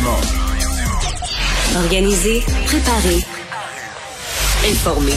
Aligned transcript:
Dumont. 0.00 0.16
Organiser, 1.76 2.42
préparer, 2.64 3.18
informer. 4.70 5.12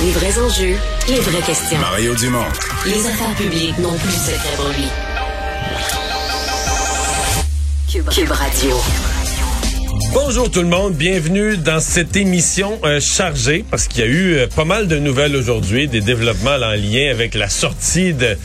Les 0.00 0.12
vrais 0.12 0.38
enjeux, 0.38 0.76
les 1.08 1.20
vraies 1.20 1.42
questions. 1.42 1.78
Mario 1.78 2.14
Dumont. 2.14 2.46
Les 2.86 3.04
affaires 3.04 3.34
publiques 3.34 3.78
n'ont 3.78 3.96
plus 3.98 4.06
de 4.06 4.12
secret 4.12 4.56
pour 4.56 4.68
lui. 4.68 4.86
Cube, 7.90 8.08
Cube 8.10 8.30
Radio. 8.30 8.76
Bonjour 10.14 10.48
tout 10.48 10.60
le 10.62 10.68
monde, 10.68 10.94
bienvenue 10.94 11.56
dans 11.56 11.80
cette 11.80 12.14
émission 12.16 12.78
euh, 12.84 13.00
chargée 13.00 13.64
parce 13.68 13.88
qu'il 13.88 14.00
y 14.04 14.06
a 14.06 14.10
eu 14.10 14.34
euh, 14.36 14.46
pas 14.46 14.64
mal 14.64 14.86
de 14.86 14.96
nouvelles 14.96 15.34
aujourd'hui, 15.34 15.88
des 15.88 16.00
développements 16.00 16.54
en 16.54 16.70
lien 16.76 17.10
avec 17.10 17.34
la 17.34 17.48
sortie 17.48 18.14
de, 18.14 18.36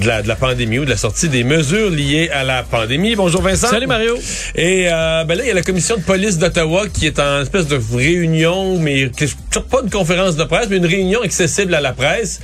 de, 0.00 0.06
la, 0.06 0.22
de 0.22 0.28
la 0.28 0.36
pandémie 0.36 0.78
ou 0.78 0.84
de 0.84 0.90
la 0.90 0.96
sortie 0.96 1.28
des 1.28 1.42
mesures 1.42 1.90
liées 1.90 2.30
à 2.32 2.44
la 2.44 2.62
pandémie. 2.62 3.16
Bonjour 3.16 3.42
Vincent. 3.42 3.66
Salut 3.68 3.88
Mario. 3.88 4.16
Et 4.54 4.86
euh, 4.88 5.24
ben 5.24 5.34
là, 5.36 5.44
il 5.44 5.48
y 5.48 5.50
a 5.50 5.54
la 5.54 5.62
commission 5.62 5.96
de 5.96 6.02
police 6.02 6.38
d'Ottawa 6.38 6.86
qui 6.88 7.06
est 7.06 7.18
en 7.18 7.42
espèce 7.42 7.66
de 7.66 7.80
réunion, 7.94 8.78
mais 8.78 9.10
qui- 9.10 9.26
pas 9.68 9.82
de 9.82 9.90
conférence 9.90 10.36
de 10.36 10.44
presse, 10.44 10.68
mais 10.70 10.76
une 10.76 10.86
réunion 10.86 11.22
accessible 11.22 11.74
à 11.74 11.80
la 11.80 11.92
presse 11.92 12.40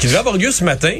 qui 0.00 0.06
devait 0.08 0.18
avoir 0.18 0.36
lieu 0.36 0.50
ce 0.50 0.64
matin. 0.64 0.94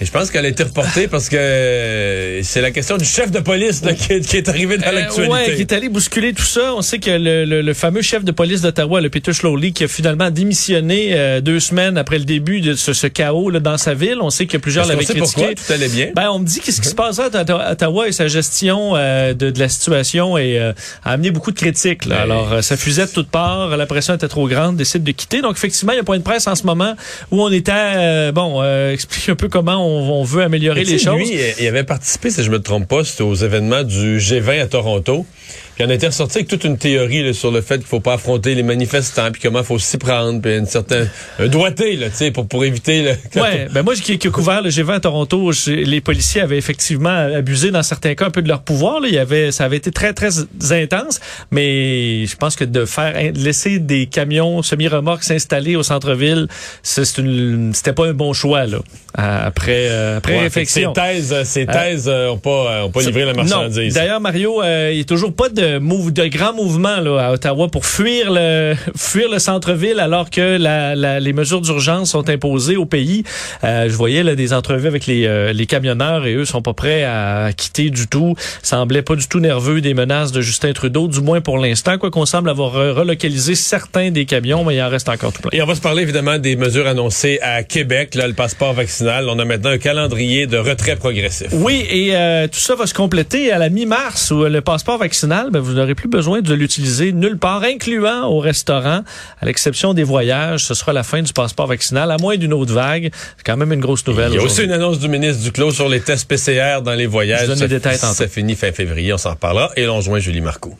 Et 0.00 0.04
je 0.06 0.10
pense 0.10 0.30
qu'elle 0.30 0.44
a 0.44 0.48
été 0.48 0.64
reportée 0.64 1.06
parce 1.06 1.28
que 1.28 1.36
euh, 1.36 2.40
c'est 2.42 2.60
la 2.60 2.72
question 2.72 2.96
du 2.96 3.04
chef 3.04 3.30
de 3.30 3.38
police 3.38 3.84
là, 3.84 3.92
qui, 3.92 4.12
est, 4.14 4.20
qui 4.28 4.36
est 4.36 4.48
arrivé 4.48 4.76
dans 4.76 4.88
Euh, 4.88 4.92
l'actualité. 4.92 5.32
ouais, 5.32 5.54
qui 5.54 5.60
est 5.60 5.72
allé 5.72 5.88
bousculer 5.88 6.32
tout 6.32 6.42
ça. 6.42 6.74
On 6.76 6.82
sait 6.82 6.98
que 6.98 7.10
le, 7.10 7.44
le- 7.44 7.62
le 7.62 7.74
fameux 7.74 8.02
chef 8.02 8.24
de 8.24 8.32
police 8.32 8.60
d'Ottawa, 8.60 9.00
le 9.00 9.08
Peter 9.08 9.32
Slowly, 9.32 9.72
qui 9.72 9.84
a 9.84 9.88
finalement 9.88 10.30
démissionné 10.30 11.10
euh, 11.12 11.40
deux 11.40 11.60
semaines 11.60 11.96
après 11.96 12.18
le 12.18 12.24
début 12.24 12.60
de 12.60 12.74
ce, 12.74 12.92
ce 12.92 13.06
chaos 13.06 13.50
là, 13.50 13.60
dans 13.60 13.78
sa 13.78 13.94
ville. 13.94 14.18
On 14.20 14.30
sait 14.30 14.46
que 14.46 14.56
plusieurs 14.56 14.86
l'avaient 14.86 15.04
critiqué. 15.04 15.20
pourquoi 15.20 15.54
tout 15.54 15.72
allait 15.72 15.88
bien? 15.88 16.08
Ben, 16.16 16.28
on 16.30 16.40
me 16.40 16.44
dit 16.46 16.58
qu'est-ce 16.60 16.80
qui 16.80 16.88
se 16.88 16.94
passe 16.96 17.20
à 17.20 17.28
Otta- 17.28 17.72
Ottawa 17.72 18.08
et 18.08 18.12
sa 18.12 18.26
gestion 18.26 18.94
euh, 18.96 19.32
de, 19.32 19.50
de 19.50 19.58
la 19.60 19.68
situation 19.68 20.36
et, 20.36 20.58
euh, 20.58 20.72
a 21.04 21.12
amené 21.12 21.30
beaucoup 21.30 21.52
de 21.52 21.56
critiques. 21.58 22.04
Là. 22.06 22.16
Ben, 22.16 22.22
Alors, 22.22 22.64
ça 22.64 22.76
fusait 22.76 23.06
de 23.06 23.12
toutes 23.12 23.28
parts. 23.30 23.76
La 23.76 23.86
pression 23.86 24.14
était 24.14 24.28
trop 24.28 24.48
grande. 24.48 24.76
Décide 24.76 25.04
de 25.04 25.12
quitter. 25.12 25.40
Donc, 25.40 25.56
effectivement, 25.56 25.92
il 25.92 25.96
y 25.96 25.98
a 25.98 26.02
un 26.02 26.04
point 26.04 26.18
de 26.18 26.22
presse 26.24 26.48
en 26.48 26.56
ce 26.56 26.64
moment 26.64 26.94
où 27.30 27.40
on 27.42 27.52
était, 27.52 28.32
bon, 28.32 28.60
euh, 28.60 28.92
explique 28.92 29.28
un 29.28 29.36
peu 29.36 29.48
comment 29.48 29.84
on, 29.86 29.93
on 29.94 30.24
veut 30.24 30.42
améliorer 30.42 30.84
les 30.84 30.98
choses. 30.98 31.18
Lui, 31.18 31.38
il 31.58 31.66
avait 31.66 31.84
participé, 31.84 32.30
si 32.30 32.42
je 32.42 32.50
me 32.50 32.60
trompe 32.60 32.88
pas, 32.88 33.04
c'était 33.04 33.22
aux 33.22 33.34
événements 33.34 33.82
du 33.82 34.18
G20 34.18 34.62
à 34.62 34.66
Toronto. 34.66 35.26
Puis 35.74 35.84
on 35.84 35.90
était 35.90 36.06
ressorti 36.06 36.38
avec 36.38 36.48
toute 36.48 36.64
une 36.64 36.78
théorie 36.78 37.22
là, 37.22 37.32
sur 37.32 37.50
le 37.50 37.60
fait 37.60 37.78
qu'il 37.78 37.86
faut 37.86 38.00
pas 38.00 38.14
affronter 38.14 38.54
les 38.54 38.62
manifestants, 38.62 39.30
puis 39.32 39.40
comment 39.42 39.60
il 39.60 39.64
faut 39.64 39.78
s'y 39.78 39.98
prendre, 39.98 40.40
puis 40.40 40.56
une 40.56 40.66
certaine 40.66 41.08
un 41.38 41.48
doigté 41.48 41.96
là, 41.96 42.10
tu 42.10 42.16
sais, 42.16 42.30
pour 42.30 42.46
pour 42.46 42.64
éviter. 42.64 43.02
Le, 43.02 43.12
quand 43.32 43.42
Ouais, 43.44 43.68
ben 43.70 43.82
moi 43.82 43.94
qui, 43.94 44.18
qui 44.18 44.28
ai 44.28 44.30
couvert 44.30 44.62
le 44.62 44.70
G20 44.70 44.94
à 44.94 45.00
Toronto, 45.00 45.50
les 45.66 46.00
policiers 46.00 46.40
avaient 46.40 46.58
effectivement 46.58 47.10
abusé 47.10 47.70
dans 47.70 47.82
certains 47.82 48.14
cas 48.14 48.26
un 48.26 48.30
peu 48.30 48.42
de 48.42 48.48
leur 48.48 48.62
pouvoir. 48.62 49.00
Là. 49.00 49.08
Il 49.08 49.14
y 49.14 49.18
avait, 49.18 49.52
ça 49.52 49.64
avait 49.64 49.76
été 49.76 49.90
très 49.90 50.12
très 50.12 50.30
intense, 50.70 51.20
mais 51.50 52.26
je 52.26 52.36
pense 52.36 52.56
que 52.56 52.64
de 52.64 52.84
faire 52.84 53.14
laisser 53.34 53.78
des 53.78 54.06
camions 54.06 54.62
semi-remorques 54.62 55.24
s'installer 55.24 55.76
au 55.76 55.82
centre-ville, 55.82 56.48
c'était 56.82 57.92
pas 57.92 58.06
un 58.06 58.14
bon 58.14 58.32
choix 58.32 58.66
là. 58.66 58.78
Après 59.14 59.88
euh, 59.88 60.18
après 60.18 60.34
Ouais, 60.34 60.40
réflexion. 60.40 60.92
Ces 60.94 61.00
thèses, 61.00 61.32
euh, 61.32 61.44
ces 61.44 61.66
thèses 61.66 62.08
euh, 62.08 62.30
ont 62.30 62.38
pas 62.38 62.50
euh, 62.50 62.82
ont 62.82 62.90
pas 62.90 63.02
livré 63.02 63.24
la 63.24 63.34
marchandise. 63.34 63.94
D'ailleurs, 63.94 64.20
Mario, 64.20 64.62
euh, 64.62 64.92
il 64.92 65.00
a 65.00 65.04
toujours 65.04 65.34
pas 65.34 65.48
de, 65.48 65.63
move, 65.80 66.12
de 66.12 66.26
grand 66.26 66.52
mouvement 66.52 67.00
là, 67.00 67.18
à 67.28 67.32
Ottawa 67.32 67.68
pour 67.68 67.86
fuir 67.86 68.30
le, 68.32 68.74
fuir 68.96 69.28
le 69.30 69.38
centre-ville 69.38 70.00
alors 70.00 70.30
que 70.30 70.56
la, 70.58 70.94
la- 70.94 71.20
les 71.20 71.32
mesures 71.32 71.60
d'urgence 71.60 72.10
sont 72.10 72.28
imposées 72.28 72.76
au 72.76 72.86
pays. 72.86 73.24
Euh, 73.64 73.88
je 73.88 73.94
voyais 73.94 74.22
là, 74.22 74.34
des 74.34 74.52
entrevues 74.52 74.86
avec 74.88 75.06
les, 75.06 75.26
euh, 75.26 75.52
les 75.52 75.66
camionneurs 75.66 76.26
et 76.26 76.34
eux 76.34 76.44
sont 76.44 76.62
pas 76.62 76.72
prêts 76.74 77.04
à 77.04 77.50
quitter 77.56 77.90
du 77.90 78.06
tout. 78.06 78.34
Semblaient 78.62 79.02
pas 79.02 79.16
du 79.16 79.26
tout 79.28 79.40
nerveux 79.40 79.80
des 79.80 79.94
menaces 79.94 80.32
de 80.32 80.40
Justin 80.40 80.72
Trudeau, 80.72 81.08
du 81.08 81.20
moins 81.20 81.40
pour 81.40 81.58
l'instant, 81.58 81.98
quoi 81.98 82.10
qu'on 82.10 82.26
semble 82.26 82.50
avoir 82.50 82.72
relocalisé 82.72 83.54
certains 83.54 84.10
des 84.10 84.24
camions, 84.24 84.64
mais 84.64 84.76
il 84.76 84.82
en 84.82 84.88
reste 84.88 85.08
encore 85.08 85.32
tout 85.32 85.42
plein. 85.42 85.50
Et 85.52 85.62
on 85.62 85.66
va 85.66 85.74
se 85.74 85.80
parler 85.80 86.02
évidemment 86.02 86.38
des 86.38 86.56
mesures 86.56 86.86
annoncées 86.86 87.38
à 87.42 87.62
Québec, 87.62 88.14
là, 88.14 88.26
le 88.26 88.34
passeport 88.34 88.72
vaccinal. 88.72 89.28
On 89.28 89.38
a 89.38 89.44
maintenant 89.44 89.70
un 89.70 89.78
calendrier 89.78 90.46
de 90.46 90.56
retrait 90.58 90.96
progressif. 90.96 91.48
Oui, 91.52 91.84
et 91.90 92.16
euh, 92.16 92.46
tout 92.48 92.58
ça 92.58 92.74
va 92.74 92.86
se 92.86 92.94
compléter 92.94 93.52
à 93.52 93.58
la 93.58 93.68
mi-mars 93.68 94.30
où 94.30 94.44
le 94.44 94.60
passeport 94.60 94.98
vaccinal, 94.98 95.48
ben, 95.54 95.60
vous 95.60 95.72
n'aurez 95.74 95.94
plus 95.94 96.08
besoin 96.08 96.42
de 96.42 96.52
l'utiliser 96.52 97.12
nulle 97.12 97.38
part, 97.38 97.62
incluant 97.62 98.24
au 98.26 98.40
restaurant, 98.40 99.02
à 99.40 99.46
l'exception 99.46 99.94
des 99.94 100.02
voyages. 100.02 100.64
Ce 100.64 100.74
sera 100.74 100.92
la 100.92 101.02
fin 101.02 101.22
du 101.22 101.32
passeport 101.32 101.66
vaccinal, 101.68 102.10
à 102.10 102.16
moins 102.18 102.36
d'une 102.36 102.52
autre 102.52 102.72
vague. 102.72 103.10
C'est 103.36 103.44
quand 103.46 103.56
même 103.56 103.72
une 103.72 103.80
grosse 103.80 104.06
nouvelle. 104.06 104.32
Il 104.32 104.36
y 104.36 104.38
a 104.38 104.42
aussi 104.42 104.64
une 104.64 104.72
annonce 104.72 104.98
du 104.98 105.08
ministre 105.08 105.42
Duclos 105.42 105.70
sur 105.70 105.88
les 105.88 106.00
tests 106.00 106.28
PCR 106.28 106.82
dans 106.82 106.94
les 106.94 107.06
voyages. 107.06 107.42
Je 107.42 107.46
donne 107.46 107.56
ça, 107.56 107.64
les 107.64 107.68
détails 107.68 107.98
tantôt. 107.98 108.14
ça 108.14 108.28
finit 108.28 108.56
fin 108.56 108.72
février, 108.72 109.12
on 109.12 109.18
s'en 109.18 109.30
reparlera. 109.30 109.70
Et 109.76 109.86
l'on 109.86 110.00
joint 110.00 110.18
Julie 110.18 110.40
Marcoux. 110.40 110.76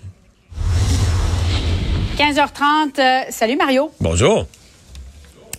15h30. 2.19 2.99
euh, 2.99 3.21
salut 3.31 3.57
Mario. 3.57 3.91
Bonjour. 4.01 4.47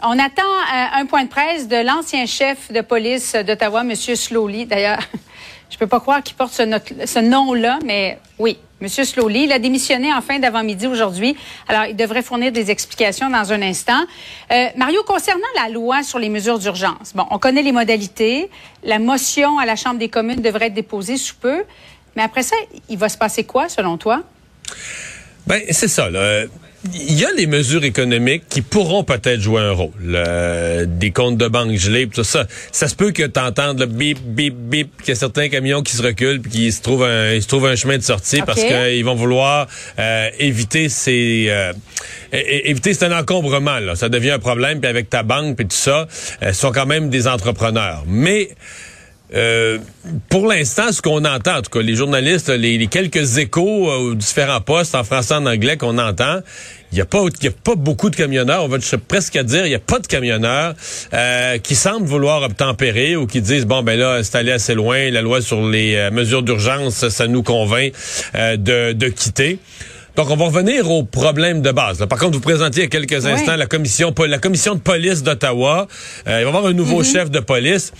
On 0.03 0.11
attend 0.19 0.43
euh, 0.43 0.99
un 0.99 1.05
point 1.05 1.23
de 1.23 1.29
presse 1.29 1.67
de 1.67 1.85
l'ancien 1.85 2.25
chef 2.25 2.71
de 2.71 2.81
police 2.81 3.33
d'Ottawa, 3.47 3.81
M. 3.81 3.95
Slowly. 3.95 4.65
D'ailleurs, 4.65 4.99
je 5.69 5.77
peux 5.77 5.87
pas 5.87 5.99
croire 5.99 6.23
qu'il 6.23 6.35
porte 6.35 6.53
ce, 6.53 7.19
nom-là, 7.19 7.79
mais 7.85 8.19
oui, 8.39 8.57
M. 8.81 8.87
Slowly. 8.87 9.45
Il 9.45 9.51
a 9.51 9.59
démissionné 9.59 10.13
en 10.13 10.21
fin 10.21 10.39
d'avant-midi 10.39 10.87
aujourd'hui. 10.87 11.35
Alors, 11.67 11.85
il 11.85 11.95
devrait 11.95 12.21
fournir 12.21 12.51
des 12.51 12.71
explications 12.71 13.29
dans 13.29 13.51
un 13.51 13.61
instant. 13.61 14.01
Euh, 14.51 14.67
Mario, 14.75 15.03
concernant 15.03 15.41
la 15.55 15.69
loi 15.69 16.03
sur 16.03 16.19
les 16.19 16.29
mesures 16.29 16.59
d'urgence, 16.59 17.13
bon, 17.13 17.25
on 17.31 17.39
connaît 17.39 17.63
les 17.63 17.71
modalités. 17.71 18.49
La 18.83 18.99
motion 18.99 19.59
à 19.59 19.65
la 19.65 19.75
Chambre 19.75 19.97
des 19.97 20.09
communes 20.09 20.41
devrait 20.41 20.67
être 20.67 20.73
déposée 20.73 21.17
sous 21.17 21.35
peu. 21.35 21.63
Mais 22.15 22.23
après 22.23 22.43
ça, 22.43 22.55
il 22.89 22.97
va 22.97 23.09
se 23.09 23.17
passer 23.17 23.43
quoi, 23.43 23.67
selon 23.69 23.97
toi? 23.97 24.23
Ben, 25.47 25.61
c'est 25.71 25.87
ça, 25.87 26.09
là. 26.09 26.45
Il 26.93 27.19
y 27.19 27.25
a 27.25 27.31
les 27.35 27.47
mesures 27.47 27.83
économiques 27.83 28.43
qui 28.49 28.61
pourront 28.61 29.03
peut-être 29.03 29.39
jouer 29.41 29.61
un 29.61 29.71
rôle. 29.71 29.91
Le- 30.01 30.85
des 30.85 31.11
comptes 31.11 31.37
de 31.37 31.47
banque 31.47 31.75
gelés, 31.75 32.07
tout 32.07 32.23
ça. 32.23 32.45
Ça 32.71 32.87
se 32.87 32.95
peut 32.95 33.11
que 33.11 33.23
tu 33.23 33.39
entendes 33.39 33.79
le 33.79 33.85
bip, 33.87 34.19
bip, 34.21 34.53
bip, 34.55 34.89
qu'il 35.01 35.09
y 35.09 35.11
a 35.11 35.15
certains 35.15 35.49
camions 35.49 35.81
qui 35.81 35.95
se 35.95 36.01
reculent 36.03 36.41
puis 36.41 36.51
qui 36.51 36.71
se 36.71 36.81
trouvent 36.81 37.03
un, 37.03 37.33
ils 37.33 37.41
se 37.41 37.47
trouvent 37.47 37.65
un 37.65 37.75
chemin 37.75 37.97
de 37.97 38.03
sortie 38.03 38.41
parce 38.45 38.63
qu'ils 38.63 39.03
vont 39.03 39.15
vouloir 39.15 39.67
euh, 39.99 40.29
éviter 40.39 40.89
ces... 40.89 41.47
euh, 41.49 41.73
éviter, 42.31 42.93
c'est 42.93 43.05
un 43.05 43.19
encombrement, 43.19 43.79
là. 43.79 43.95
Ça 43.95 44.09
devient 44.09 44.31
un 44.31 44.39
problème, 44.39 44.79
puis 44.79 44.89
avec 44.89 45.09
ta 45.09 45.23
banque, 45.23 45.57
puis 45.57 45.67
tout 45.67 45.75
ça, 45.75 46.07
euh, 46.43 46.53
ce 46.53 46.53
sont 46.53 46.71
quand 46.71 46.85
même 46.85 47.09
des 47.09 47.27
entrepreneurs. 47.27 48.03
Mais... 48.07 48.49
Euh, 49.33 49.79
pour 50.29 50.47
l'instant, 50.47 50.91
ce 50.91 51.01
qu'on 51.01 51.25
entend, 51.25 51.57
en 51.57 51.61
tout 51.61 51.71
cas, 51.71 51.81
les 51.81 51.95
journalistes, 51.95 52.49
les, 52.49 52.77
les 52.77 52.87
quelques 52.87 53.37
échos 53.39 53.89
euh, 53.89 53.97
aux 54.11 54.13
différents 54.13 54.61
postes 54.61 54.93
en 54.93 55.03
français 55.03 55.33
et 55.33 55.37
en 55.37 55.45
anglais 55.47 55.77
qu'on 55.77 55.97
entend, 55.97 56.41
il 56.91 56.95
n'y 56.95 57.01
a, 57.01 57.03
a 57.05 57.51
pas 57.63 57.75
beaucoup 57.75 58.09
de 58.09 58.15
camionneurs, 58.15 58.63
on 58.63 58.67
va 58.67 58.77
presque 59.07 59.37
dire, 59.39 59.65
il 59.65 59.69
n'y 59.69 59.75
a 59.75 59.79
pas 59.79 59.99
de 59.99 60.07
camionneurs 60.07 60.75
euh, 61.13 61.57
qui 61.57 61.75
semblent 61.75 62.05
vouloir 62.05 62.43
obtempérer 62.43 63.15
ou 63.15 63.25
qui 63.25 63.41
disent, 63.41 63.65
bon, 63.65 63.81
ben 63.81 63.99
là, 63.99 64.23
c'est 64.23 64.37
allé 64.37 64.51
assez 64.51 64.75
loin, 64.75 65.09
la 65.09 65.21
loi 65.21 65.41
sur 65.41 65.67
les 65.67 65.95
euh, 65.95 66.11
mesures 66.11 66.43
d'urgence, 66.43 67.09
ça, 67.09 67.27
nous 67.27 67.43
convainc 67.43 67.93
euh, 68.35 68.57
de, 68.57 68.93
de 68.93 69.07
quitter. 69.07 69.59
Donc, 70.15 70.29
on 70.29 70.37
va 70.37 70.45
revenir 70.45 70.89
au 70.89 71.03
problème 71.03 71.61
de 71.61 71.71
base. 71.71 71.99
là. 71.99 72.07
Par 72.07 72.19
contre, 72.19 72.33
vous 72.35 72.39
présentiez 72.41 72.83
il 72.83 72.85
y 72.85 72.87
a 72.87 72.89
quelques 72.89 73.25
instants 73.25 73.57
la 73.57 73.65
commission, 73.65 74.13
la 74.25 74.37
commission 74.37 74.75
de 74.75 74.79
police 74.79 75.23
d'Ottawa. 75.23 75.87
Euh, 76.27 76.29
il 76.29 76.31
va 76.31 76.39
y 76.41 76.45
avoir 76.45 76.65
un 76.67 76.73
nouveau 76.73 77.03
chef 77.03 77.29
de 77.29 77.39
police. 77.41 77.91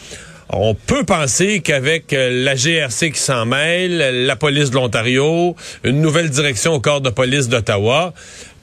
On 0.50 0.76
peut 0.76 1.04
penser 1.04 1.60
qu'avec 1.62 2.14
euh, 2.14 2.44
la 2.44 2.56
GRC 2.56 3.12
qui 3.12 3.20
s'en 3.20 3.46
mêle, 3.46 4.26
la 4.26 4.36
police 4.36 4.70
de 4.70 4.76
l'Ontario, 4.76 5.56
une 5.84 6.02
nouvelle 6.02 6.30
direction 6.30 6.74
au 6.74 6.80
corps 6.80 7.02
de 7.02 7.10
police 7.10 7.50
d'Ottawa, 7.50 8.14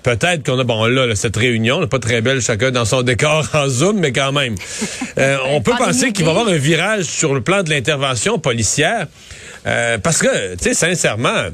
peut-être 0.03 0.45
qu'on 0.45 0.59
a, 0.59 0.65
bon 0.65 0.85
là, 0.87 1.07
là, 1.07 1.17
cette 1.17 1.37
réunion, 1.37 1.81
là, 1.81 1.87
pas 1.89 1.99
très 1.99 2.21
belle 2.21 2.41
chacun 2.41 2.71
dans 2.71 2.85
son 2.85 3.03
décor 3.03 3.49
en 3.55 3.69
Zoom, 3.69 3.99
mais 3.99 4.13
quand 4.13 4.33
même. 4.33 4.55
Euh, 5.19 5.39
on 5.49 5.61
peut 5.61 5.75
penser 5.77 6.13
qu'il 6.13 6.25
va 6.25 6.33
y 6.33 6.35
avoir 6.35 6.49
un 6.53 6.57
virage 6.59 7.05
sur 7.05 7.35
le 7.35 7.41
plan 7.41 7.63
de 7.63 7.71
l'intervention 7.71 8.39
policière. 8.39 9.07
euh, 9.67 9.99
parce 9.99 10.19
que, 10.19 10.55
tu 10.55 10.65
sais, 10.65 10.75
sincèrement, 10.75 11.47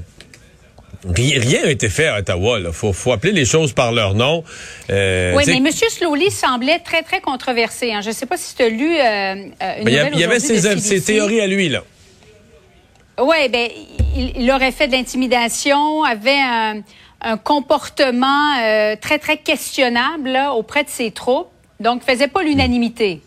rien 1.04 1.62
n'a 1.62 1.70
été 1.70 1.88
fait 1.88 2.08
à 2.08 2.18
Ottawa. 2.18 2.58
Il 2.60 2.72
faut, 2.72 2.92
faut 2.92 3.12
appeler 3.12 3.32
les 3.32 3.44
choses 3.44 3.72
par 3.72 3.92
leur 3.92 4.14
nom. 4.14 4.42
Euh, 4.90 5.34
Oui, 5.36 5.44
mais 5.46 5.56
M. 5.56 5.70
Slowly 5.72 6.30
semblait 6.30 6.78
très, 6.80 7.02
très 7.02 7.20
controversé. 7.20 7.92
hein. 7.92 8.00
Je 8.02 8.08
ne 8.08 8.14
sais 8.14 8.26
pas 8.26 8.36
si 8.36 8.54
tu 8.56 8.62
as 8.62 8.68
lu 8.68 8.96
euh, 8.96 9.34
une 9.34 9.50
ben, 9.60 9.82
il 9.86 9.90
y 9.92 9.98
a- 9.98 10.04
nouvelle 10.04 10.14
il 10.14 10.20
y 10.20 10.24
avait 10.24 10.40
ses, 10.40 10.54
de 10.60 10.60
ses 10.78 10.80
CBC. 10.80 11.00
théories 11.12 11.40
à 11.40 11.46
lui, 11.46 11.68
là. 11.68 11.82
Oui, 13.20 13.48
ben, 13.48 13.68
il, 14.16 14.32
il 14.42 14.50
aurait 14.52 14.72
fait 14.72 14.86
de 14.86 14.92
l'intimidation, 14.92 16.04
avait 16.04 16.38
un, 16.40 16.82
un 17.20 17.36
comportement 17.36 18.56
euh, 18.62 18.94
très, 19.00 19.18
très 19.18 19.38
questionnable 19.38 20.28
là, 20.30 20.52
auprès 20.52 20.84
de 20.84 20.88
ses 20.88 21.10
troupes. 21.10 21.48
Donc, 21.80 22.02
faisait 22.04 22.28
pas 22.28 22.42
l'unanimité. 22.42 23.20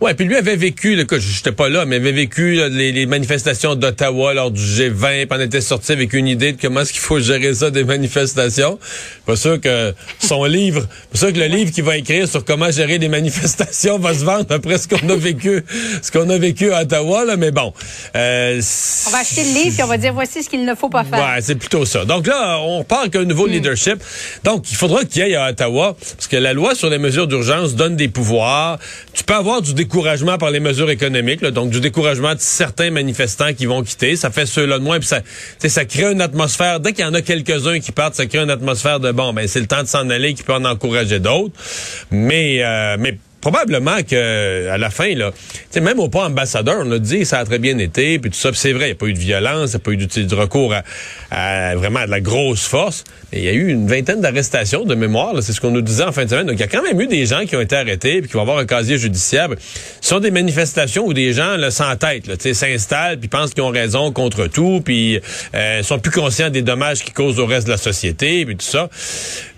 Ouais, 0.00 0.14
puis 0.14 0.26
lui 0.26 0.36
avait 0.36 0.54
vécu, 0.54 0.94
le 0.94 1.04
cas, 1.04 1.16
j'étais 1.18 1.50
pas 1.50 1.68
là, 1.68 1.84
mais 1.84 1.96
avait 1.96 2.12
vécu 2.12 2.54
là, 2.54 2.68
les, 2.68 2.92
les 2.92 3.06
manifestations 3.06 3.74
d'Ottawa 3.74 4.32
lors 4.32 4.52
du 4.52 4.62
G20, 4.62 5.26
puis 5.26 5.28
on 5.32 5.40
était 5.40 5.60
sorti 5.60 5.90
avec 5.90 6.12
une 6.12 6.28
idée 6.28 6.52
de 6.52 6.60
comment 6.60 6.82
est-ce 6.82 6.92
qu'il 6.92 7.00
faut 7.00 7.18
gérer 7.18 7.52
ça 7.52 7.72
des 7.72 7.82
manifestations. 7.82 8.78
Pas 9.26 9.34
sûr 9.34 9.60
que 9.60 9.92
son 10.20 10.44
livre, 10.44 10.86
pas 11.10 11.18
sûr 11.18 11.32
que 11.32 11.38
le 11.40 11.46
livre 11.46 11.72
qu'il 11.72 11.82
va 11.82 11.96
écrire 11.96 12.28
sur 12.28 12.44
comment 12.44 12.70
gérer 12.70 13.00
des 13.00 13.08
manifestations 13.08 13.98
va 13.98 14.14
se 14.14 14.24
vendre 14.24 14.46
après 14.50 14.78
ce 14.78 14.86
qu'on 14.86 15.08
a 15.08 15.16
vécu, 15.16 15.64
ce 16.00 16.12
qu'on 16.12 16.30
a 16.30 16.38
vécu 16.38 16.70
à 16.70 16.82
Ottawa, 16.82 17.24
là, 17.24 17.36
mais 17.36 17.50
bon. 17.50 17.72
Euh, 18.14 18.62
on 19.08 19.10
va 19.10 19.18
acheter 19.18 19.42
le 19.42 19.64
livre 19.64 19.80
et 19.80 19.82
on 19.82 19.88
va 19.88 19.98
dire 19.98 20.14
voici 20.14 20.44
ce 20.44 20.48
qu'il 20.48 20.64
ne 20.64 20.76
faut 20.76 20.90
pas 20.90 21.02
faire. 21.02 21.18
Ouais, 21.18 21.40
c'est 21.40 21.56
plutôt 21.56 21.84
ça. 21.84 22.04
Donc 22.04 22.28
là, 22.28 22.60
on 22.60 22.84
parle 22.84 23.10
qu'un 23.10 23.24
nouveau 23.24 23.48
mm. 23.48 23.50
leadership. 23.50 23.96
Donc, 24.44 24.70
il 24.70 24.76
faudra 24.76 25.04
qu'il 25.04 25.26
y 25.26 25.32
ait 25.32 25.34
à 25.34 25.48
Ottawa, 25.48 25.96
parce 26.14 26.28
que 26.28 26.36
la 26.36 26.52
loi 26.52 26.76
sur 26.76 26.88
les 26.88 26.98
mesures 26.98 27.26
d'urgence 27.26 27.74
donne 27.74 27.96
des 27.96 28.06
pouvoirs. 28.06 28.78
Tu 29.12 29.24
peux 29.24 29.34
avoir 29.34 29.60
du 29.60 29.74
découragement 29.88 30.36
par 30.36 30.50
les 30.50 30.60
mesures 30.60 30.90
économiques, 30.90 31.42
donc 31.42 31.70
du 31.70 31.80
découragement 31.80 32.34
de 32.34 32.40
certains 32.40 32.90
manifestants 32.90 33.54
qui 33.54 33.64
vont 33.64 33.82
quitter. 33.82 34.16
Ça 34.16 34.30
fait 34.30 34.44
ceux-là 34.44 34.78
de 34.78 34.84
moins, 34.84 34.98
puis 34.98 35.08
ça, 35.08 35.22
ça 35.58 35.84
crée 35.86 36.12
une 36.12 36.20
atmosphère. 36.20 36.78
Dès 36.78 36.92
qu'il 36.92 37.06
y 37.06 37.08
en 37.08 37.14
a 37.14 37.22
quelques-uns 37.22 37.80
qui 37.80 37.90
partent, 37.92 38.14
ça 38.14 38.26
crée 38.26 38.40
une 38.40 38.50
atmosphère 38.50 39.00
de 39.00 39.12
bon, 39.12 39.32
ben 39.32 39.48
c'est 39.48 39.60
le 39.60 39.66
temps 39.66 39.82
de 39.82 39.88
s'en 39.88 40.10
aller, 40.10 40.34
qui 40.34 40.42
peut 40.42 40.52
en 40.52 40.66
encourager 40.66 41.20
d'autres. 41.20 41.54
Mais, 42.10 42.62
euh, 42.62 42.96
mais 43.00 43.16
probablement 43.40 44.02
que 44.02 44.68
à 44.68 44.78
la 44.78 44.90
fin 44.90 45.14
là, 45.14 45.30
même 45.80 46.00
au 46.00 46.08
pas 46.08 46.26
ambassadeur, 46.26 46.82
on 46.84 46.90
a 46.90 46.98
dit 46.98 47.24
ça 47.24 47.38
a 47.38 47.44
très 47.44 47.58
bien 47.58 47.78
été, 47.78 48.18
puis 48.18 48.30
tout 48.30 48.36
ça, 48.36 48.50
c'est 48.52 48.72
vrai, 48.72 48.86
il 48.86 48.88
n'y 48.88 48.92
a 48.92 48.96
pas 48.96 49.06
eu 49.06 49.12
de 49.12 49.18
violence, 49.18 49.70
il 49.70 49.76
n'y 49.76 49.76
a 49.76 49.78
pas 49.78 49.90
eu 49.92 49.96
du, 49.96 50.34
recours 50.34 50.74
à, 51.30 51.74
vraiment 51.76 52.00
à 52.00 52.06
de 52.06 52.10
la 52.10 52.20
grosse 52.20 52.66
force, 52.66 53.04
mais 53.32 53.38
il 53.38 53.44
y 53.44 53.48
a 53.48 53.52
eu 53.52 53.68
une 53.68 53.86
vingtaine 53.86 54.20
d'arrestations 54.20 54.84
de 54.84 54.94
mémoire, 54.94 55.34
c'est 55.42 55.52
ce 55.52 55.60
qu'on 55.60 55.70
nous 55.70 55.82
disait 55.82 56.04
en 56.04 56.12
fin 56.12 56.24
de 56.24 56.30
semaine. 56.30 56.46
Donc 56.46 56.56
il 56.56 56.60
y 56.60 56.64
a 56.64 56.68
quand 56.68 56.82
même 56.82 57.00
eu 57.00 57.06
des 57.06 57.26
gens 57.26 57.44
qui 57.44 57.56
ont 57.56 57.60
été 57.60 57.76
arrêtés 57.76 58.20
puis 58.20 58.28
qui 58.28 58.34
vont 58.34 58.42
avoir 58.42 58.58
un 58.58 58.66
casier 58.66 58.98
judiciaire. 58.98 59.48
Ce 60.00 60.08
sont 60.08 60.20
des 60.20 60.30
manifestations 60.30 61.06
où 61.06 61.12
des 61.12 61.32
gens 61.32 61.56
là, 61.56 61.70
sans 61.70 61.94
tête, 61.96 62.24
s'installent 62.52 63.18
puis 63.18 63.28
pensent 63.28 63.54
qu'ils 63.54 63.62
ont 63.62 63.70
raison 63.70 64.12
contre 64.12 64.46
tout, 64.46 64.80
puis 64.84 65.20
euh, 65.54 65.82
sont 65.82 65.98
plus 65.98 66.10
conscients 66.10 66.50
des 66.50 66.62
dommages 66.62 67.04
qu'ils 67.04 67.14
causent 67.14 67.38
au 67.38 67.46
reste 67.46 67.66
de 67.66 67.72
la 67.72 67.78
société, 67.78 68.44
puis 68.44 68.56
tout 68.56 68.66
ça. 68.66 68.88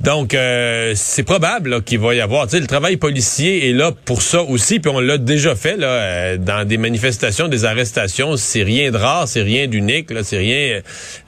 Donc 0.00 0.34
euh, 0.34 0.92
c'est 0.96 1.22
probable 1.22 1.82
qu'il 1.82 1.98
va 1.98 2.14
y 2.14 2.20
avoir, 2.20 2.46
tu 2.46 2.60
le 2.60 2.66
travail 2.66 2.96
policier 2.96 3.69
est 3.70 3.72
là 3.72 3.92
pour 4.04 4.22
ça 4.22 4.42
aussi, 4.42 4.80
puis 4.80 4.90
on 4.94 5.00
l'a 5.00 5.18
déjà 5.18 5.54
fait 5.54 5.76
là, 5.76 5.86
euh, 5.86 6.36
dans 6.36 6.66
des 6.66 6.76
manifestations, 6.76 7.48
des 7.48 7.64
arrestations. 7.64 8.36
C'est 8.36 8.62
rien 8.62 8.90
de 8.90 8.96
rare, 8.96 9.26
c'est 9.28 9.42
rien 9.42 9.66
d'unique, 9.66 10.10
là, 10.10 10.22
c'est 10.22 10.38
rien, 10.38 10.80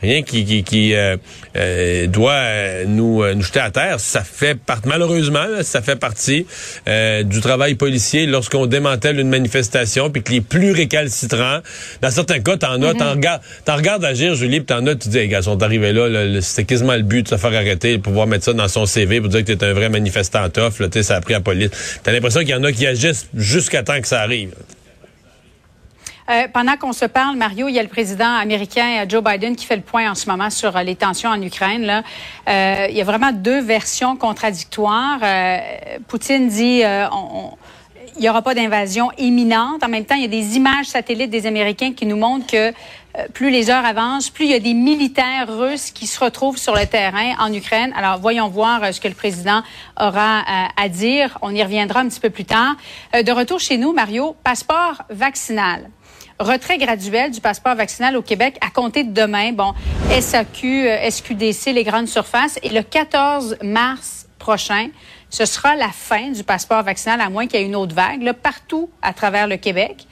rien 0.02 0.22
qui, 0.22 0.44
qui, 0.44 0.64
qui 0.64 0.94
euh, 0.94 1.16
euh, 1.56 2.06
doit 2.06 2.84
nous, 2.86 3.24
nous 3.34 3.42
jeter 3.42 3.60
à 3.60 3.70
terre. 3.70 4.00
Ça 4.00 4.22
fait 4.22 4.54
partie, 4.54 4.88
malheureusement, 4.88 5.46
ça 5.62 5.82
fait 5.82 5.96
partie 5.96 6.46
du 6.86 7.40
travail 7.40 7.74
policier 7.74 8.26
lorsqu'on 8.26 8.66
démantèle 8.66 9.18
une 9.18 9.28
manifestation, 9.28 10.10
puis 10.10 10.22
que 10.22 10.32
les 10.32 10.40
plus 10.40 10.72
récalcitrants, 10.72 11.60
dans 12.00 12.10
certains 12.10 12.40
cas, 12.40 12.56
t'en 12.56 12.82
as, 12.82 12.94
t'en 12.94 13.04
mm-hmm. 13.04 13.10
regardes, 13.10 13.42
t'en 13.64 13.76
regardes 13.76 14.04
agir, 14.04 14.34
Julie, 14.34 14.60
puis 14.60 14.66
t'en 14.66 14.86
as, 14.86 14.94
tu 14.94 15.08
dis, 15.08 15.18
les 15.18 15.28
gars, 15.28 15.42
sont 15.42 15.62
arrivés 15.62 15.92
là, 15.92 16.40
c'était 16.40 16.64
quasiment 16.64 16.94
le 16.94 17.02
but 17.02 17.22
de 17.22 17.28
se 17.28 17.36
faire 17.36 17.52
arrêter, 17.52 17.96
de 17.96 18.02
pouvoir 18.02 18.26
mettre 18.26 18.44
ça 18.44 18.52
dans 18.52 18.68
son 18.68 18.86
CV 18.86 19.20
pour 19.20 19.28
dire 19.28 19.44
que 19.44 19.52
t'es 19.52 19.64
un 19.64 19.72
vrai 19.72 19.88
manifestant 19.88 20.48
tough, 20.48 20.80
là, 20.80 20.88
ça 21.02 21.16
a 21.16 21.20
pris 21.20 21.34
la 21.34 21.40
police. 21.40 21.70
T'as 22.02 22.12
l'impression 22.12 22.31
qu'il 22.40 22.50
y 22.50 22.54
en 22.54 22.64
a 22.64 22.72
qui 22.72 22.86
agissent 22.86 23.28
jusqu'à 23.34 23.82
temps 23.82 24.00
que 24.00 24.08
ça 24.08 24.20
arrive. 24.20 24.54
Euh, 26.30 26.46
pendant 26.52 26.76
qu'on 26.76 26.92
se 26.92 27.04
parle, 27.04 27.36
Mario, 27.36 27.68
il 27.68 27.74
y 27.74 27.78
a 27.78 27.82
le 27.82 27.88
président 27.88 28.36
américain 28.36 29.02
euh, 29.02 29.06
Joe 29.08 29.22
Biden 29.22 29.56
qui 29.56 29.66
fait 29.66 29.76
le 29.76 29.82
point 29.82 30.10
en 30.10 30.14
ce 30.14 30.28
moment 30.28 30.50
sur 30.50 30.76
euh, 30.76 30.82
les 30.82 30.94
tensions 30.94 31.30
en 31.30 31.42
Ukraine. 31.42 31.82
Là. 31.82 32.02
il 32.88 32.96
y 32.96 33.00
a 33.00 33.04
vraiment 33.04 33.32
deux 33.32 33.60
versions 33.60 34.16
contradictoires. 34.16 35.20
Poutine 36.08 36.48
dit 36.48 36.82
on, 37.12 37.56
n'y 38.18 38.28
aura 38.28 38.42
pas 38.42 38.54
d'invasion 38.54 39.10
imminente. 39.18 39.82
En 39.82 39.88
même 39.88 40.04
temps, 40.04 40.14
il 40.14 40.22
y 40.22 40.26
a 40.26 40.28
des 40.28 40.56
images 40.56 40.86
satellites 40.86 41.30
des 41.30 41.46
Américains 41.46 41.92
qui 41.92 42.06
nous 42.06 42.16
montrent 42.16 42.46
que 42.46 42.72
plus 43.34 43.50
les 43.50 43.70
heures 43.70 43.84
avancent, 43.84 44.30
plus 44.30 44.46
il 44.46 44.50
y 44.50 44.54
a 44.54 44.60
des 44.60 44.74
militaires 44.74 45.46
russes 45.48 45.90
qui 45.90 46.06
se 46.06 46.18
retrouvent 46.18 46.56
sur 46.56 46.74
le 46.74 46.86
terrain 46.86 47.34
en 47.38 47.52
Ukraine. 47.52 47.92
Alors, 47.96 48.18
voyons 48.18 48.48
voir 48.48 48.82
euh, 48.82 48.92
ce 48.92 49.00
que 49.00 49.08
le 49.08 49.14
président 49.14 49.62
aura 50.00 50.40
euh, 50.40 50.66
à 50.76 50.88
dire. 50.88 51.38
On 51.42 51.54
y 51.54 51.62
reviendra 51.62 52.00
un 52.00 52.08
petit 52.08 52.20
peu 52.20 52.30
plus 52.30 52.44
tard. 52.44 52.76
de 53.12 53.32
retour 53.32 53.60
chez 53.60 53.78
nous, 53.78 53.92
Mario, 53.92 54.36
passeport 54.44 55.02
vaccinal 55.10 55.88
retrait 56.38 56.78
graduel 56.78 57.30
du 57.30 57.40
passeport 57.40 57.74
vaccinal 57.74 58.16
au 58.16 58.22
Québec 58.22 58.58
à 58.60 58.70
compter 58.70 59.04
de 59.04 59.12
demain. 59.12 59.52
Bon, 59.52 59.74
SAQ, 60.10 60.88
SQDC, 61.08 61.72
les 61.72 61.84
grandes 61.84 62.08
surfaces. 62.08 62.58
Et 62.62 62.70
le 62.70 62.82
14 62.82 63.58
mars 63.62 64.26
prochain, 64.38 64.88
ce 65.30 65.44
sera 65.44 65.76
la 65.76 65.88
fin 65.88 66.30
du 66.30 66.44
passeport 66.44 66.82
vaccinal, 66.82 67.20
à 67.20 67.30
moins 67.30 67.46
qu'il 67.46 67.60
y 67.60 67.62
ait 67.62 67.66
une 67.66 67.76
autre 67.76 67.94
vague, 67.94 68.32
partout 68.32 68.90
à 69.00 69.12
travers 69.12 69.46
le 69.46 69.56
Québec. 69.56 70.06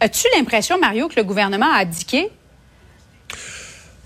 As-tu 0.00 0.26
l'impression, 0.36 0.78
Mario, 0.78 1.08
que 1.08 1.16
le 1.16 1.24
gouvernement 1.24 1.72
a 1.72 1.80
abdiqué? 1.80 2.28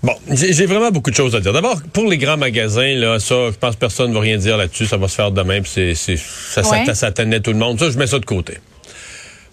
Bon, 0.03 0.13
j'ai 0.29 0.67
vraiment 0.67 0.91
beaucoup 0.91 1.09
de 1.09 1.15
choses 1.15 1.35
à 1.35 1.39
dire. 1.39 1.51
D'abord, 1.51 1.81
pour 1.91 2.07
les 2.07 2.19
grands 2.19 2.37
magasins, 2.37 2.93
là, 2.95 3.19
ça, 3.19 3.49
je 3.49 3.57
pense 3.57 3.73
que 3.73 3.79
personne 3.79 4.09
ne 4.09 4.13
va 4.13 4.19
rien 4.19 4.37
dire 4.37 4.55
là-dessus. 4.55 4.85
Ça 4.85 4.97
va 4.97 5.07
se 5.07 5.15
faire 5.15 5.31
demain, 5.31 5.61
puis 5.61 5.71
c'est, 5.95 6.17
ça, 6.17 6.61
ça, 6.63 6.93
ça, 6.93 7.11
tout 7.11 7.51
le 7.51 7.57
monde. 7.57 7.79
Ça, 7.79 7.89
je 7.89 7.97
mets 7.97 8.05
ça 8.05 8.19
de 8.19 8.25
côté. 8.25 8.59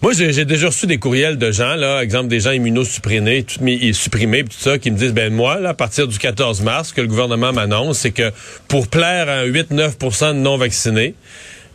Moi, 0.03 0.11
j'ai 0.13 0.43
déjà 0.43 0.67
reçu 0.67 0.85
des 0.85 0.97
courriels 0.97 1.37
de 1.37 1.49
gens, 1.51 1.75
là, 1.75 2.03
exemple 2.03 2.27
des 2.27 2.41
gens 2.41 2.51
immunosupprimés, 2.51 3.43
tout, 3.43 3.61
supprimés, 3.93 4.43
tout 4.43 4.57
ça, 4.59 4.77
qui 4.77 4.91
me 4.91 4.97
disent, 4.97 5.13
ben 5.13 5.33
moi, 5.33 5.61
là, 5.61 5.69
à 5.69 5.73
partir 5.73 6.09
du 6.09 6.19
14 6.19 6.61
mars, 6.61 6.89
ce 6.89 6.93
que 6.93 6.99
le 6.99 7.07
gouvernement 7.07 7.53
m'annonce, 7.53 7.99
c'est 7.99 8.11
que 8.11 8.29
pour 8.67 8.89
plaire 8.89 9.29
à 9.29 9.45
8-9% 9.45 10.33
de 10.33 10.39
non-vaccinés, 10.39 11.15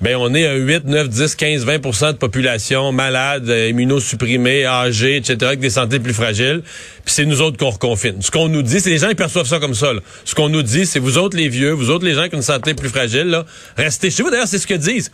ben 0.01 0.17
on 0.17 0.33
est 0.35 0.47
à 0.47 0.55
8, 0.55 0.85
9, 0.85 1.09
10, 1.09 1.35
15, 1.35 1.67
20% 1.67 2.13
de 2.13 2.17
population 2.19 2.93
malade, 2.93 3.49
euh, 3.49 3.69
immunosupprimée, 3.69 4.65
âgée, 4.65 5.17
etc., 5.17 5.37
avec 5.43 5.61
des 5.61 5.71
santé 5.71 5.99
plus 5.99 6.15
fragiles. 6.15 6.63
Puis 7.05 7.15
c'est 7.15 7.25
nous 7.25 7.43
autres 7.43 7.57
qu'on 7.57 7.71
reconfine. 7.71 8.23
Ce 8.23 8.31
qu'on 8.31 8.49
nous 8.49 8.63
dit, 8.63 8.81
c'est 8.81 8.91
les 8.91 8.99
gens 8.99 9.09
qui 9.09 9.17
perçoivent 9.17 9.49
ça 9.49 9.59
comme 9.59 9.75
ça. 9.75 9.93
Là. 9.93 10.01
Ce 10.25 10.35
qu'on 10.35 10.49
nous 10.49 10.63
dit, 10.63 10.87
c'est 10.87 11.01
vous 11.01 11.19
autres 11.19 11.37
les 11.37 11.49
vieux, 11.49 11.73
vous 11.73 11.91
autres 11.91 12.05
les 12.05 12.15
gens 12.15 12.29
qui 12.29 12.37
ont 12.37 12.39
une 12.39 12.43
santé 12.43 12.75
plus 12.75 12.89
fragile, 12.89 13.27
là, 13.27 13.45
restez 13.77 14.11
chez 14.11 14.23
vous. 14.23 14.31
D'ailleurs, 14.31 14.47
c'est 14.47 14.59
ce 14.59 14.67
que 14.67 14.75
disent. 14.75 15.11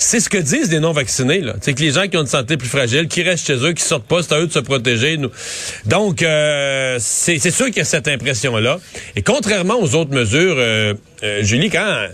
C'est 0.00 0.20
ce 0.20 0.28
que 0.28 0.38
disent 0.38 0.70
les 0.70 0.78
non-vaccinés. 0.78 1.42
C'est 1.60 1.74
que 1.74 1.80
les 1.80 1.90
gens 1.90 2.06
qui 2.06 2.16
ont 2.16 2.20
une 2.20 2.28
santé 2.28 2.56
plus 2.56 2.68
fragile, 2.68 3.08
qui 3.08 3.24
restent 3.24 3.48
chez 3.48 3.56
eux, 3.56 3.72
qui 3.72 3.82
sortent 3.82 4.06
pas, 4.06 4.22
c'est 4.22 4.32
à 4.32 4.40
eux 4.40 4.46
de 4.46 4.52
se 4.52 4.60
protéger. 4.60 5.16
Nous. 5.16 5.30
Donc, 5.86 6.22
euh, 6.22 6.98
c'est 7.00 7.38
sûr 7.50 7.66
qu'il 7.66 7.78
y 7.78 7.80
a 7.80 7.84
cette 7.84 8.06
impression-là. 8.06 8.78
Et 9.16 9.22
contrairement 9.22 9.80
aux 9.80 9.96
autres 9.96 10.12
mesures, 10.12 10.54
euh, 10.56 10.94
euh 11.24 11.42
Julie, 11.42 11.68
quand 11.68 12.06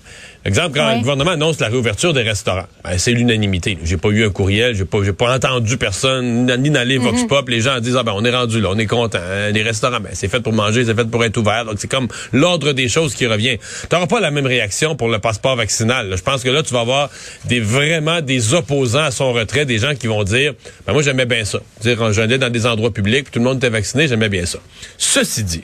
Exemple, 0.46 0.76
quand 0.76 0.92
le 0.92 1.00
gouvernement 1.00 1.30
annonce 1.30 1.58
la 1.58 1.68
réouverture 1.68 2.12
des 2.12 2.20
restaurants, 2.20 2.66
ben, 2.84 2.98
c'est 2.98 3.12
l'unanimité. 3.12 3.78
J'ai 3.82 3.96
pas 3.96 4.10
eu 4.10 4.26
un 4.26 4.30
courriel, 4.30 4.74
j'ai 4.74 4.84
pas, 4.84 4.98
j'ai 5.02 5.14
pas 5.14 5.34
entendu 5.34 5.78
personne, 5.78 6.54
ni 6.60 6.68
dans 6.68 6.86
les 6.86 6.98
Vox 6.98 7.22
mhm. 7.22 7.28
Pop, 7.28 7.48
les 7.48 7.62
gens 7.62 7.80
disent, 7.80 7.96
ah 7.96 8.02
ben, 8.02 8.12
on 8.14 8.22
est 8.26 8.34
rendu 8.34 8.60
là, 8.60 8.68
on 8.70 8.78
est 8.78 8.86
content. 8.86 9.18
Hein. 9.18 9.52
Les 9.52 9.62
restaurants, 9.62 10.00
ben, 10.00 10.10
c'est 10.12 10.28
fait 10.28 10.40
pour 10.40 10.52
manger, 10.52 10.84
c'est 10.84 10.94
fait 10.94 11.06
pour 11.06 11.24
être 11.24 11.38
ouvert. 11.38 11.64
Donc, 11.64 11.76
c'est 11.78 11.90
comme 11.90 12.08
l'ordre 12.32 12.72
des 12.72 12.88
choses 12.88 13.14
qui 13.14 13.26
revient. 13.26 13.56
T'auras 13.88 14.06
pas 14.06 14.20
la 14.20 14.30
même 14.30 14.44
réaction 14.44 14.96
pour 14.96 15.08
le 15.08 15.18
passeport 15.18 15.56
vaccinal. 15.56 16.14
Je 16.14 16.22
pense 16.22 16.42
que 16.42 16.50
là, 16.50 16.62
tu 16.62 16.74
vas 16.74 16.80
avoir 16.80 17.08
des, 17.46 17.60
vraiment 17.60 18.20
des 18.20 18.52
opposants 18.52 19.04
à 19.04 19.10
son 19.10 19.32
retrait, 19.32 19.64
des 19.64 19.78
gens 19.78 19.94
qui 19.94 20.08
vont 20.08 20.24
dire, 20.24 20.52
ben, 20.86 20.92
moi, 20.92 21.00
j'aimais 21.00 21.26
bien 21.26 21.46
ça. 21.46 21.60
Dire, 21.80 22.12
j'allais 22.12 22.36
dans 22.36 22.50
des 22.50 22.66
endroits 22.66 22.92
publics, 22.92 23.30
tout 23.30 23.38
le 23.38 23.46
monde 23.46 23.56
était 23.56 23.70
vacciné, 23.70 24.08
j'aimais 24.08 24.28
bien 24.28 24.44
ça. 24.44 24.58
Ceci 24.98 25.42
dit, 25.42 25.62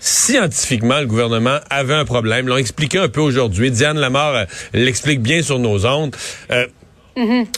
scientifiquement, 0.00 1.00
le 1.00 1.06
gouvernement 1.06 1.58
avait 1.70 1.94
un 1.94 2.04
problème. 2.04 2.48
L'ont 2.48 2.56
expliqué 2.56 2.98
un 2.98 3.08
peu 3.08 3.20
aujourd'hui. 3.20 3.70
Diane 3.70 3.98
Lamar 3.98 4.34
euh, 4.34 4.44
l'explique 4.72 5.20
bien 5.20 5.42
sur 5.42 5.58
nos 5.58 5.86
ondes. 5.86 6.14
Euh. 6.50 6.66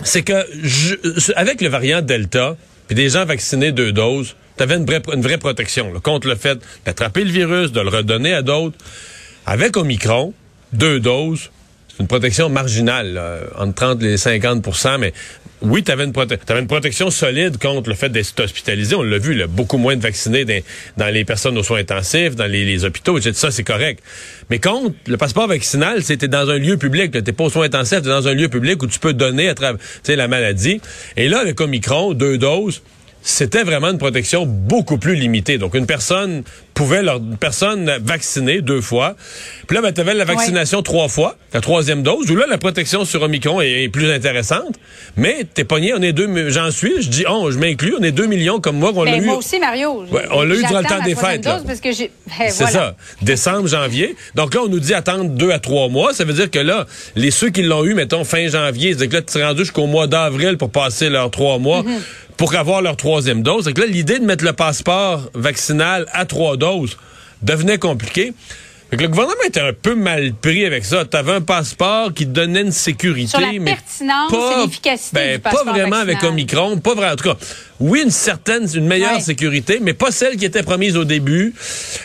C'est 0.04 0.22
que 0.22 0.32
avec 1.36 1.60
le 1.60 1.68
variant 1.68 2.00
Delta, 2.00 2.56
puis 2.86 2.96
des 2.96 3.10
gens 3.10 3.26
vaccinés 3.26 3.72
deux 3.72 3.92
doses, 3.92 4.34
tu 4.56 4.62
avais 4.62 4.76
une 4.76 4.86
vraie, 4.86 5.02
une 5.12 5.20
vraie 5.20 5.36
protection 5.36 5.92
contre 6.02 6.28
le 6.28 6.34
fait 6.34 6.58
d'attraper 6.86 7.24
le 7.24 7.30
virus, 7.30 7.70
de 7.70 7.80
le 7.80 7.90
redonner 7.90 8.32
à 8.32 8.40
d'autres. 8.40 8.78
Avec 9.44 9.76
Omicron, 9.76 10.32
deux 10.72 10.98
doses, 10.98 11.50
c'est 11.88 12.00
une 12.00 12.06
protection 12.06 12.48
marginale, 12.48 13.20
entre 13.58 13.74
30 13.74 14.02
et 14.02 14.14
50% 14.14 14.96
mais 14.98 15.12
oui, 15.62 15.82
tu 15.82 15.92
avais, 15.92 16.04
une 16.04 16.66
protection 16.66 17.10
solide 17.10 17.58
contre 17.58 17.88
le 17.88 17.94
fait 17.94 18.08
d'être 18.08 18.40
hospitalisé. 18.40 18.94
On 18.94 19.02
l'a 19.02 19.18
vu, 19.18 19.44
beaucoup 19.46 19.76
moins 19.76 19.96
de 19.96 20.00
vaccinés 20.00 20.44
dans, 20.96 21.12
les 21.12 21.24
personnes 21.24 21.58
aux 21.58 21.62
soins 21.62 21.80
intensifs, 21.80 22.34
dans 22.34 22.46
les, 22.46 22.84
hôpitaux, 22.84 23.20
Ça, 23.20 23.50
c'est 23.50 23.64
correct. 23.64 24.02
Mais 24.48 24.58
contre 24.58 24.94
le 25.06 25.16
passeport 25.16 25.48
vaccinal, 25.48 26.02
c'était 26.02 26.28
dans 26.28 26.48
un 26.48 26.58
lieu 26.58 26.76
public. 26.76 27.12
Tu 27.24 27.32
pas 27.32 27.44
aux 27.44 27.50
soins 27.50 27.66
intensifs, 27.66 28.02
tu 28.02 28.08
dans 28.08 28.26
un 28.26 28.34
lieu 28.34 28.48
public 28.48 28.82
où 28.82 28.86
tu 28.86 28.98
peux 28.98 29.12
donner 29.12 29.48
à 29.48 29.54
travers 29.54 29.78
la 30.08 30.28
maladie. 30.28 30.80
Et 31.16 31.28
là, 31.28 31.40
avec 31.40 31.60
Omicron, 31.60 32.14
deux 32.14 32.38
doses, 32.38 32.82
c'était 33.22 33.62
vraiment 33.62 33.90
une 33.90 33.98
protection 33.98 34.46
beaucoup 34.46 34.98
plus 34.98 35.14
limitée. 35.14 35.58
Donc, 35.58 35.74
une 35.74 35.86
personne 35.86 36.42
pouvaient 36.80 37.02
leur 37.02 37.20
personne 37.38 37.92
vaccinée 38.02 38.62
deux 38.62 38.80
fois. 38.80 39.14
Puis 39.66 39.76
là, 39.76 39.82
ben, 39.82 39.92
tu 39.92 40.00
avais 40.00 40.14
la 40.14 40.24
vaccination 40.24 40.80
trois 40.80 41.08
fois, 41.08 41.36
la 41.52 41.60
troisième 41.60 42.02
dose, 42.02 42.30
où 42.30 42.36
là, 42.36 42.46
la 42.48 42.56
protection 42.56 43.04
sur 43.04 43.20
Omicron 43.20 43.60
est, 43.60 43.82
est 43.82 43.88
plus 43.90 44.10
intéressante. 44.10 44.76
Mais 45.18 45.44
t'es 45.52 45.64
pogné, 45.64 45.92
on 45.92 46.00
est 46.00 46.14
deux, 46.14 46.48
j'en 46.48 46.70
suis, 46.70 47.02
je 47.02 47.10
dis 47.10 47.24
on, 47.28 47.50
je 47.50 47.58
m'inclus, 47.58 47.94
on 48.00 48.02
est 48.02 48.12
deux 48.12 48.24
millions 48.24 48.60
comme 48.60 48.78
moi 48.78 48.94
qu'on 48.94 49.04
l'a 49.04 49.10
Ben, 49.10 49.22
eu. 49.22 49.26
moi 49.26 49.36
aussi, 49.36 49.58
Mario. 49.58 50.06
Ouais, 50.10 50.22
on 50.30 50.42
l'a 50.42 50.54
eu 50.54 50.62
durant 50.64 50.80
le 50.80 50.86
temps 50.86 51.04
des 51.04 51.14
fêtes. 51.14 51.44
Ben, 51.44 51.60
C'est 51.68 52.10
voilà. 52.56 52.70
ça. 52.72 52.96
Décembre, 53.20 53.68
janvier. 53.68 54.16
Donc 54.34 54.54
là, 54.54 54.62
on 54.64 54.68
nous 54.68 54.80
dit 54.80 54.94
attendre 54.94 55.28
deux 55.28 55.50
à 55.50 55.58
trois 55.58 55.90
mois. 55.90 56.14
Ça 56.14 56.24
veut 56.24 56.32
dire 56.32 56.50
que 56.50 56.60
là, 56.60 56.86
les 57.14 57.30
ceux 57.30 57.50
qui 57.50 57.60
l'ont 57.62 57.84
eu, 57.84 57.92
mettons, 57.92 58.24
fin 58.24 58.48
janvier, 58.48 58.96
c'est 58.98 59.08
que 59.08 59.16
là, 59.16 59.22
tu 59.22 59.36
es 59.36 59.44
rendu 59.44 59.60
jusqu'au 59.64 59.86
mois 59.86 60.06
d'avril 60.06 60.56
pour 60.56 60.70
passer 60.70 61.10
leurs 61.10 61.30
trois 61.30 61.58
mois. 61.58 61.82
Mm-hmm. 61.82 62.00
Pour 62.40 62.54
avoir 62.54 62.80
leur 62.80 62.96
troisième 62.96 63.42
dose. 63.42 63.64
C'est 63.64 63.74
que 63.74 63.82
là, 63.82 63.86
l'idée 63.86 64.18
de 64.18 64.24
mettre 64.24 64.46
le 64.46 64.54
passeport 64.54 65.28
vaccinal 65.34 66.06
à 66.14 66.24
trois 66.24 66.56
doses 66.56 66.69
devenait 67.42 67.78
compliquée. 67.78 68.32
Fait 68.90 68.96
que 68.96 69.02
le 69.02 69.08
gouvernement 69.08 69.42
était 69.46 69.60
un 69.60 69.72
peu 69.72 69.94
mal 69.94 70.32
pris 70.34 70.64
avec 70.64 70.84
ça. 70.84 71.04
Tu 71.04 71.16
avais 71.16 71.32
un 71.32 71.40
passeport 71.40 72.12
qui 72.12 72.26
te 72.26 72.30
donnait 72.32 72.62
une 72.62 72.72
sécurité, 72.72 73.28
Sur 73.28 73.40
la 73.40 73.52
mais 73.52 73.60
pertinence 73.60 74.30
pas, 74.32 74.62
l'efficacité 74.64 75.10
ben, 75.14 75.34
du 75.36 75.40
pas 75.42 75.62
vraiment 75.64 75.96
avec. 75.96 76.22
Omicron, 76.24 76.78
pas 76.78 76.94
vraiment. 76.94 77.12
En 77.12 77.16
tout 77.16 77.28
cas, 77.28 77.36
oui, 77.78 78.02
une 78.04 78.10
certaine, 78.10 78.66
une 78.74 78.86
meilleure 78.86 79.14
Ouais. 79.14 79.20
sécurité, 79.20 79.78
mais 79.80 79.94
pas 79.94 80.10
celle 80.10 80.36
qui 80.36 80.44
était 80.44 80.62
promise 80.62 80.96
au 80.96 81.04
début. 81.04 81.54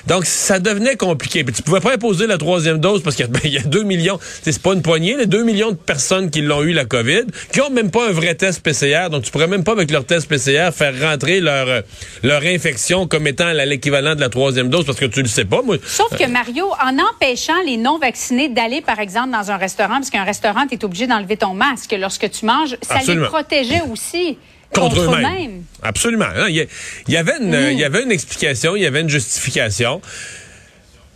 Donc, 0.07 0.25
ça 0.25 0.59
devenait 0.59 0.95
compliqué. 0.95 1.43
Puis 1.43 1.53
tu 1.55 1.63
pouvais 1.63 1.81
pas 1.81 1.93
imposer 1.93 2.27
la 2.27 2.37
troisième 2.37 2.77
dose 2.77 3.01
parce 3.03 3.15
qu'il 3.15 3.25
y 3.25 3.29
a- 3.29 3.31
ben, 3.33 3.41
il 3.43 3.53
y 3.53 3.57
a 3.57 3.61
deux 3.63 3.83
millions, 3.83 4.19
c'est 4.43 4.57
pas 4.61 4.73
une 4.73 4.81
poignée, 4.83 5.17
les 5.17 5.25
deux 5.25 5.43
millions 5.43 5.71
de 5.71 5.77
personnes 5.77 6.29
qui 6.29 6.41
l'ont 6.41 6.61
eu 6.63 6.71
la 6.71 6.85
COVID, 6.85 7.23
qui 7.51 7.61
ont 7.61 7.69
même 7.71 7.89
pas 7.91 8.07
un 8.09 8.11
vrai 8.11 8.35
test 8.35 8.61
PCR. 8.61 9.09
Donc, 9.09 9.23
tu 9.23 9.31
pourrais 9.31 9.47
même 9.47 9.63
pas 9.63 9.71
avec 9.73 9.89
leur 9.91 10.05
test 10.05 10.27
PCR 10.29 10.69
faire 10.71 10.93
rentrer 11.01 11.41
leur 11.41 11.67
euh, 11.67 11.81
leur 12.23 12.43
infection 12.43 13.07
comme 13.07 13.25
étant 13.27 13.51
l'équivalent 13.51 14.13
de 14.15 14.21
la 14.21 14.29
troisième 14.29 14.69
dose 14.69 14.85
parce 14.85 14.99
que 14.99 15.05
tu 15.05 15.21
le 15.23 15.27
sais 15.27 15.45
pas. 15.45 15.61
Moi, 15.63 15.77
Sauf 15.85 16.15
que 16.17 16.27
Mario, 16.27 16.67
en 16.83 16.97
empêchant 16.99 17.61
les 17.65 17.77
non-vaccinés 17.77 18.49
d'aller, 18.49 18.81
par 18.81 18.99
exemple, 18.99 19.31
dans 19.31 19.51
un 19.51 19.57
restaurant, 19.57 19.95
parce 19.95 20.09
qu'un 20.09 20.23
restaurant, 20.23 20.67
tu 20.67 20.75
es 20.75 20.85
obligé 20.85 21.07
d'enlever 21.07 21.37
ton 21.37 21.53
masque 21.53 21.95
lorsque 21.97 22.29
tu 22.29 22.45
manges, 22.45 22.77
ça 22.81 22.95
Absolument. 22.95 23.23
les 23.23 23.29
protégeait 23.29 23.81
aussi 23.91 24.37
contre, 24.73 24.95
contre, 24.95 25.17
eux-mêmes. 25.17 25.63
Absolument. 25.81 26.25
Hein, 26.35 26.47
Il 26.49 26.67
y, 27.07 27.17
avait 27.17 27.37
une, 27.41 27.53
il 27.71 27.79
y 27.79 27.83
avait 27.83 28.03
une 28.03 28.11
explication, 28.11 28.75
il 28.75 28.83
y 28.83 28.85
avait 28.85 29.01
une 29.01 29.09
justification. 29.09 30.01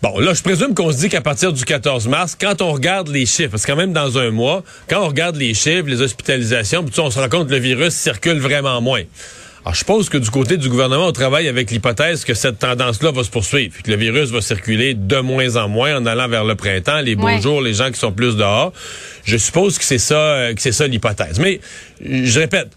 Bon, 0.01 0.17
là, 0.17 0.33
je 0.33 0.41
présume 0.41 0.73
qu'on 0.73 0.93
se 0.93 0.97
dit 0.97 1.09
qu'à 1.09 1.19
partir 1.19 1.51
du 1.51 1.65
14 1.65 2.07
mars, 2.07 2.37
quand 2.39 2.61
on 2.61 2.71
regarde 2.71 3.09
les 3.09 3.25
chiffres, 3.25 3.51
parce 3.51 3.65
que 3.65 3.71
quand 3.71 3.77
même 3.77 3.91
dans 3.91 4.17
un 4.17 4.31
mois, 4.31 4.63
quand 4.87 5.03
on 5.03 5.07
regarde 5.07 5.35
les 5.35 5.53
chiffres, 5.53 5.87
les 5.87 6.01
hospitalisations, 6.01 6.85
on 6.97 7.11
se 7.11 7.19
rend 7.19 7.27
compte 7.27 7.47
que 7.47 7.53
le 7.53 7.59
virus 7.59 7.93
circule 7.93 8.39
vraiment 8.39 8.79
moins. 8.79 9.03
Alors, 9.65 9.73
je 9.73 9.79
suppose 9.79 10.07
que 10.09 10.17
du 10.17 10.29
côté 10.29 10.55
du 10.57 10.69
gouvernement, 10.69 11.07
on 11.07 11.11
travaille 11.11 11.47
avec 11.49 11.69
l'hypothèse 11.69 12.23
que 12.23 12.33
cette 12.33 12.59
tendance-là 12.59 13.11
va 13.11 13.23
se 13.23 13.29
poursuivre, 13.29 13.75
que 13.83 13.91
le 13.91 13.97
virus 13.97 14.29
va 14.29 14.39
circuler 14.41 14.93
de 14.93 15.17
moins 15.17 15.57
en 15.57 15.67
moins 15.67 15.97
en 15.97 16.05
allant 16.05 16.27
vers 16.29 16.45
le 16.45 16.55
printemps, 16.55 17.01
les 17.01 17.15
beaux 17.15 17.25
Ouais. 17.25 17.41
jours, 17.41 17.61
les 17.61 17.73
gens 17.73 17.91
qui 17.91 17.99
sont 17.99 18.11
plus 18.13 18.35
dehors. 18.37 18.71
Je 19.25 19.35
suppose 19.37 19.77
que 19.77 19.83
c'est 19.83 19.97
ça, 19.97 20.15
euh, 20.15 20.53
que 20.53 20.61
c'est 20.61 20.71
ça 20.71 20.87
l'hypothèse. 20.87 21.39
Mais 21.39 21.59
je 22.01 22.39
répète, 22.39 22.69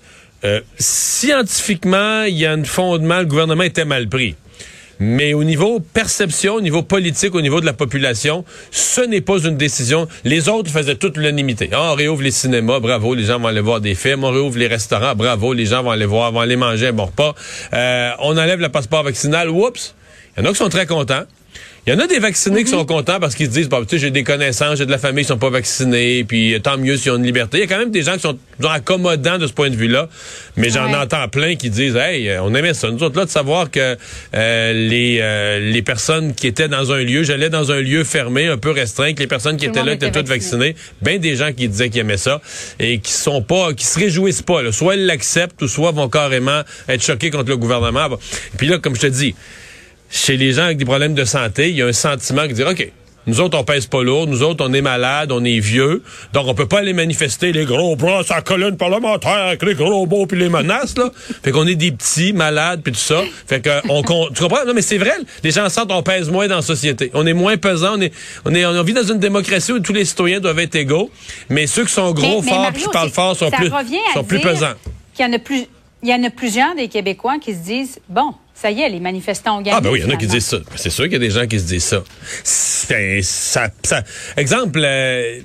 euh, 0.45 0.61
scientifiquement, 0.77 2.25
il 2.25 2.37
y 2.37 2.47
a 2.47 2.53
un 2.53 2.65
fondement, 2.65 3.21
le 3.21 3.27
gouvernement 3.27 3.62
était 3.62 3.85
mal 3.85 4.09
pris. 4.09 4.35
Mais 5.04 5.35
au 5.35 5.42
niveau 5.42 5.80
perception, 5.80 6.54
au 6.54 6.61
niveau 6.61 6.85
politique, 6.85 7.35
au 7.35 7.40
niveau 7.40 7.61
de 7.61 7.66
la 7.66 7.73
population, 7.73 8.44
ce 8.71 9.00
n'est 9.00 9.21
pas 9.21 9.38
une 9.40 9.56
décision. 9.56 10.06
Les 10.23 10.49
autres 10.49 10.71
faisaient 10.71 10.94
toute 10.94 11.16
l'unanimité. 11.16 11.68
Ah, 11.73 11.90
on 11.90 11.94
réouvre 11.97 12.23
les 12.23 12.30
cinémas, 12.30 12.78
bravo, 12.78 13.16
les 13.16 13.25
gens 13.25 13.40
vont 13.40 13.49
aller 13.49 13.61
voir 13.61 13.80
des 13.80 13.97
films. 13.97 14.23
On 14.23 14.30
réouvre 14.30 14.59
les 14.59 14.68
restaurants, 14.68 15.16
bravo, 15.16 15.54
les 15.54 15.66
gens 15.66 15.82
vont 15.82 15.90
aller 15.90 16.06
voir, 16.06 16.30
vont 16.30 16.38
aller 16.38 16.54
manger 16.54 16.87
un 16.87 16.92
bon 16.92 17.06
repas. 17.06 17.35
Euh, 17.75 18.12
on 18.21 18.38
enlève 18.38 18.61
le 18.61 18.68
passeport 18.68 19.02
vaccinal, 19.02 19.50
oups. 19.50 19.92
Il 20.37 20.44
y 20.44 20.47
en 20.47 20.50
a 20.50 20.52
qui 20.52 20.59
sont 20.59 20.68
très 20.68 20.87
contents. 20.87 21.25
Il 21.85 21.93
y 21.93 21.97
en 21.97 21.99
a 21.99 22.07
des 22.07 22.21
vaccinés 22.21 22.62
qui 22.62 22.71
sont 22.71 22.85
contents 22.85 23.19
parce 23.19 23.35
qu'ils 23.35 23.47
se 23.47 23.51
disent, 23.51 23.69
bah, 23.69 23.81
tu 23.81 23.89
sais, 23.89 23.99
j'ai 23.99 24.12
des 24.12 24.23
connaissances, 24.23 24.79
j'ai 24.79 24.87
de 24.87 24.91
la 24.93 24.99
famille 24.99 25.25
qui 25.25 25.29
sont 25.29 25.37
pas 25.39 25.51
vaccinés, 25.51 26.23
puis 26.23 26.55
euh, 26.55 26.61
tant 26.61 26.79
mieux 26.79 26.97
s'ils 26.97 27.11
ont 27.11 27.17
une 27.17 27.25
liberté. 27.25 27.57
Il 27.59 27.61
y 27.62 27.65
a 27.65 27.67
quand 27.67 27.79
même 27.79 27.91
des 27.91 28.03
gens 28.03 28.12
qui 28.15 28.21
sont 28.21 28.39
accommodants 28.62 29.37
de 29.39 29.49
ce 29.49 29.53
point 29.53 29.69
de 29.69 29.75
vue-là, 29.75 30.09
mais 30.57 30.71
j'en 30.71 30.87
Ouais. 30.87 30.95
entends 30.95 31.27
plein 31.27 31.57
qui 31.57 31.71
disent, 31.71 31.97
hey, 31.97 32.29
euh, 32.29 32.43
on 32.45 32.55
aimait 32.55 32.75
ça. 32.75 32.89
Nous 32.93 33.03
autres, 33.03 33.19
là, 33.19 33.25
de 33.25 33.31
savoir 33.31 33.69
que 33.69 33.97
euh, 34.37 34.73
les, 34.73 35.19
euh, 35.21 35.59
les 35.73 35.83
personnes 35.83 36.35
qui 36.37 36.47
étaient 36.47 36.69
dans 36.69 36.93
un 36.93 37.03
lieu, 37.03 37.25
j'allais 37.25 37.51
dans 37.51 37.73
un 37.73 37.81
lieu 37.81 38.05
fermé, 38.05 38.47
un 38.47 38.59
peu 38.59 38.71
restreint, 38.71 39.12
que 39.15 39.19
les 39.19 39.27
personnes 39.27 39.57
qui 39.57 39.65
Tout 39.65 39.73
étaient 39.73 39.83
là 39.85 39.95
étaient 39.95 40.12
toutes 40.12 40.29
vacciné. 40.29 40.69
vaccinées. 40.75 40.77
Ben 41.03 41.19
des 41.19 41.35
gens 41.35 41.53
qui 41.53 41.69
disaient 41.69 41.91
qu'ils 41.91 42.03
aimaient 42.03 42.17
ça 42.17 42.41
et 42.79 43.01
qui 43.01 43.11
sont 43.11 43.43
pas, 43.43 43.75
qui 43.75 43.87
se 43.87 43.99
réjouissent 43.99 44.43
pas. 44.43 44.62
Là. 44.62 44.71
Soit 44.71 44.95
ils 44.95 45.07
l'acceptent 45.07 45.61
ou 45.62 45.67
soit 45.67 45.91
vont 45.91 46.09
carrément 46.09 46.62
être 46.89 47.03
choqués 47.05 47.31
contre 47.31 47.49
le 47.51 47.57
gouvernement. 47.57 48.09
Puis 48.57 48.69
là, 48.69 48.79
comme 48.79 48.95
je 48.95 49.01
te 49.01 49.07
dis, 49.09 49.35
chez 50.12 50.37
les 50.37 50.52
gens 50.52 50.64
avec 50.64 50.76
des 50.78 50.85
problèmes 50.85 51.14
de 51.14 51.25
santé, 51.25 51.71
il 51.71 51.76
y 51.76 51.83
a 51.83 51.87
un 51.87 51.92
sentiment 51.92 52.47
qui 52.47 52.54
dit 52.54 52.62
OK. 52.62 52.92
Nous 53.28 53.38
autres, 53.40 53.57
on 53.57 53.62
pèse 53.62 53.87
pas 53.87 54.02
lourd. 54.02 54.26
Nous 54.26 54.42
autres, 54.42 54.66
on 54.69 54.73
est 54.73 54.81
malades, 54.81 55.31
on 55.31 55.45
est 55.45 55.61
vieux. 55.61 56.02
Donc, 56.33 56.49
on 56.49 56.54
peut 56.54 56.66
pas 56.66 56.81
aller 56.81 56.92
manifester 56.92 57.52
les 57.52 57.64
gros 57.64 57.95
bras 57.95 58.25
sur 58.25 58.35
la 58.35 58.42
colonne 58.42 58.76
parlementaire 58.76 59.31
avec 59.47 59.62
les 59.62 59.76
gros 59.76 60.07
mots 60.07 60.26
puis 60.26 60.37
les 60.40 60.49
menaces, 60.49 60.99
là. 60.99 61.09
Fait 61.45 61.52
qu'on 61.52 61.69
est 61.69 61.76
des 61.76 61.92
petits 61.92 62.33
malades 62.33 62.81
puis 62.83 62.92
tout 62.92 62.99
ça. 62.99 63.23
Fait 63.47 63.61
que, 63.61 63.71
on, 63.88 64.02
con- 64.02 64.26
tu 64.35 64.42
comprends? 64.42 64.64
Non, 64.66 64.75
mais 64.75 64.83
c'est 64.83 64.99
vrai. 64.99 65.12
Les 65.45 65.52
gens 65.52 65.69
sentent 65.69 65.92
on 65.92 66.02
pèse 66.02 66.31
moins 66.31 66.49
dans 66.49 66.57
la 66.57 66.62
société. 66.62 67.12
On 67.14 67.25
est 67.25 67.33
moins 67.33 67.57
pesant. 67.57 67.97
On 67.97 68.00
est, 68.00 68.12
on 68.45 68.52
est, 68.57 68.66
on 68.66 68.83
vit 68.83 68.92
dans 68.92 69.04
une 69.04 69.21
démocratie 69.21 69.71
où 69.71 69.78
tous 69.78 69.92
les 69.92 70.04
citoyens 70.04 70.40
doivent 70.40 70.59
être 70.59 70.75
égaux. 70.75 71.09
Mais 71.49 71.69
ceux 71.69 71.85
qui 71.85 71.92
sont 71.92 72.11
gros, 72.11 72.26
Mais- 72.26 72.47
mais 72.47 72.49
forts 72.50 72.61
Mario, 72.62 72.81
qui 72.87 72.88
parlent 72.92 73.11
fort 73.11 73.37
sont 73.37 73.52
plus, 73.52 73.71
sont 74.14 74.25
plus 74.25 74.40
pesants. 74.40 74.75
qu'il 75.14 75.25
y 75.25 75.28
en 75.28 75.33
a 75.33 75.38
plus. 75.38 75.66
Il 76.02 76.09
y 76.09 76.12
en 76.12 76.25
a 76.25 76.31
plusieurs 76.31 76.75
des 76.75 76.88
Québécois 76.88 77.37
qui 77.40 77.52
se 77.54 77.61
disent 77.61 78.00
bon, 78.09 78.33
ça 78.62 78.71
y 78.71 78.81
est, 78.81 78.88
les 78.88 79.00
manifestants 79.00 79.59
ont 79.59 79.61
gagné. 79.61 79.76
Ah, 79.76 79.81
ben 79.81 79.90
oui, 79.90 79.99
il 80.00 80.09
y 80.09 80.11
en 80.11 80.14
a 80.14 80.16
qui 80.16 80.28
disent 80.28 80.47
ça. 80.47 80.59
C'est 80.76 80.88
sûr 80.90 81.04
qu'il 81.04 81.14
y 81.14 81.16
a 81.16 81.19
des 81.19 81.31
gens 81.31 81.47
qui 81.49 81.59
se 81.59 81.64
disent 81.66 81.85
ça. 81.85 82.02
Ça- 82.45 84.02
exemple, 84.37 84.81
euh, 84.85 85.40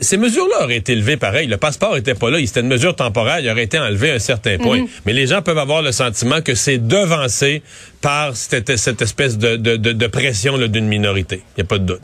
ces 0.00 0.16
mesures-là 0.16 0.64
auraient 0.64 0.76
été 0.76 0.94
levées 0.94 1.16
pareil. 1.16 1.46
Le 1.48 1.56
passeport 1.56 1.96
était 1.96 2.14
pas 2.14 2.30
là. 2.30 2.38
C'était 2.46 2.60
une 2.60 2.68
mesure 2.68 2.94
temporaire. 2.94 3.40
Il 3.40 3.50
aurait 3.50 3.64
été 3.64 3.78
enlevé 3.78 4.12
à 4.12 4.14
un 4.14 4.18
certain 4.18 4.56
point. 4.58 4.78
Mhm. 4.78 4.88
Mais 5.04 5.12
les 5.12 5.26
gens 5.26 5.42
peuvent 5.42 5.58
avoir 5.58 5.82
le 5.82 5.90
sentiment 5.92 6.40
que 6.42 6.54
c'est 6.54 6.78
devancé 6.78 7.62
par 8.00 8.36
cette, 8.36 8.76
cette 8.76 9.02
espèce 9.02 9.36
de, 9.38 9.56
de- 9.56 9.76
de- 9.76 9.92
de 9.92 10.06
pression 10.06 10.58
d'une 10.58 10.86
minorité. 10.86 11.42
Il 11.56 11.62
n'y 11.62 11.66
a 11.66 11.68
pas 11.68 11.78
de 11.78 11.84
doute. 11.86 12.00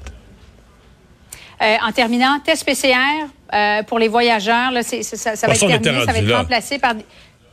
Euh, 1.60 1.75
en 1.87 1.90
terminant, 1.92 2.38
test 2.44 2.64
PCR 2.64 2.94
euh, 3.52 3.82
pour 3.84 3.98
les 3.98 4.06
voyageurs, 4.08 4.70
là, 4.70 4.82
ça, 4.82 5.02
ça 5.02 5.46
va 5.46 5.54
être 5.54 5.60
terminé, 5.60 5.82
ça 5.84 5.90
va 5.92 6.12
rendu 6.12 6.18
être 6.18 6.28
là. 6.28 6.38
remplacé 6.38 6.78
par 6.78 6.94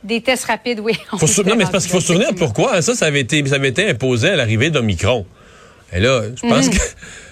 des, 0.06 0.20
tests 0.20 0.44
rapides, 0.44 0.80
oui. 0.80 0.94
Faut 1.18 1.26
non, 1.44 1.56
mais 1.56 1.64
c'est 1.64 1.72
parce 1.72 1.84
qu'il 1.84 1.92
faut 1.92 2.00
se 2.00 2.06
souvenir 2.08 2.34
pourquoi. 2.36 2.76
hein, 2.76 2.82
Ça, 2.82 2.94
ça 2.94 3.06
avait 3.06 3.20
été, 3.20 3.44
ça 3.46 3.56
avait 3.56 3.68
été 3.68 3.88
imposé 3.88 4.30
à 4.30 4.36
l'arrivée 4.36 4.70
d'Omicron. 4.70 5.26
Et 5.92 6.00
là, 6.00 6.22
je 6.40 6.46
Mhm. 6.46 6.52
pense 6.52 6.68
que. 6.68 6.76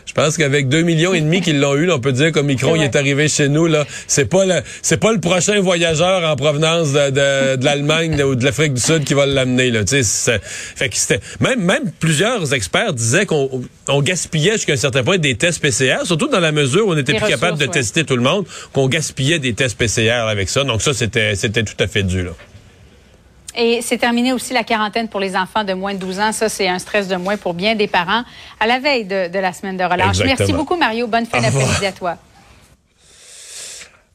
Je 0.07 0.13
pense 0.13 0.37
qu'avec 0.37 0.69
deux 0.69 0.83
millions 0.83 1.13
et 1.13 1.21
demi 1.21 1.41
qu'ils 1.41 1.59
l'ont 1.59 1.75
eu, 1.75 1.87
là, 1.87 1.97
on 1.97 1.99
peut 1.99 2.13
dire 2.13 2.31
qu'Omicron 2.31 2.77
il 2.77 2.83
est 2.83 2.95
arrivé 2.95 3.27
chez 3.27 3.49
nous. 3.49 3.67
là. 3.67 3.85
C'est 4.07 4.27
pas 4.27 4.45
le, 4.45 4.61
c'est 4.81 4.99
pas 4.99 5.13
le 5.13 5.19
prochain 5.19 5.59
voyageur 5.61 6.23
en 6.31 6.37
provenance 6.37 6.93
de, 6.93 7.11
de, 7.11 7.57
de 7.57 7.65
l'Allemagne 7.65 8.23
ou 8.23 8.37
de 8.37 8.45
l'Afrique 8.45 8.75
du 8.75 8.81
Sud 8.81 9.03
qui 9.05 9.15
va 9.15 9.27
l'amener. 9.27 9.71
Là. 9.73 9.81
Fait 9.85 10.89
que 10.89 10.97
c'était 10.97 11.19
même 11.41 11.65
même 11.65 11.91
plusieurs 11.99 12.53
experts 12.55 12.93
disaient 12.93 13.27
qu'on 13.27 13.63
on 13.89 14.03
gaspillait 14.03 14.53
jusqu'à 14.53 14.75
un 14.75 14.77
certain 14.77 15.03
point 15.03 15.19
des 15.19 15.35
tests 15.37 15.61
PCR, 15.61 16.05
surtout 16.05 16.29
dans 16.29 16.39
la 16.41 16.53
mesure 16.53 16.87
où 16.87 16.93
on 16.93 16.95
n'était 16.95 17.15
plus 17.15 17.27
capable 17.27 17.59
de 17.59 17.65
ouais. 17.65 17.71
tester 17.71 18.05
tout 18.05 18.15
le 18.17 18.23
monde, 18.23 18.45
qu'on 18.73 18.87
gaspillait 18.89 19.41
des 19.41 19.55
tests 19.55 19.77
PCR 19.77 20.11
avec 20.29 20.49
ça. 20.49 20.63
Donc 20.63 20.81
ça, 20.83 20.93
c'était 20.95 21.35
c'était 21.35 21.65
tout 21.65 21.83
à 21.83 21.89
fait 21.89 22.05
dû. 22.05 22.23
Là. 22.23 22.31
Et 23.57 23.81
c'est 23.83 23.99
terminé 23.99 24.33
aussi 24.33 24.53
la 24.53 24.65
quarantaine 24.65 25.09
pour 25.09 25.21
les 25.21 25.37
enfants 25.37 25.65
de 25.65 25.73
moins 25.73 25.95
de 25.95 25.99
12 25.99 26.21
ans. 26.21 26.33
Ça, 26.33 26.49
c'est 26.49 26.69
un 26.69 26.79
stress 26.79 27.09
de 27.09 27.17
moins 27.17 27.37
pour 27.37 27.55
bien 27.55 27.75
des 27.75 27.87
parents 27.87 28.25
à 28.61 28.67
la 28.67 28.79
veille 28.79 29.05
de, 29.05 29.29
de 29.29 29.39
la 29.39 29.53
semaine 29.53 29.77
de 29.77 29.85
relâche. 29.85 30.21
Exactement. 30.21 30.37
Merci 30.39 30.53
beaucoup, 30.53 30.77
Mario. 30.77 31.07
Bonne 31.07 31.27
fin 31.27 31.41
d'après-midi 31.41 31.87
à 31.87 31.93
toi. 31.93 32.17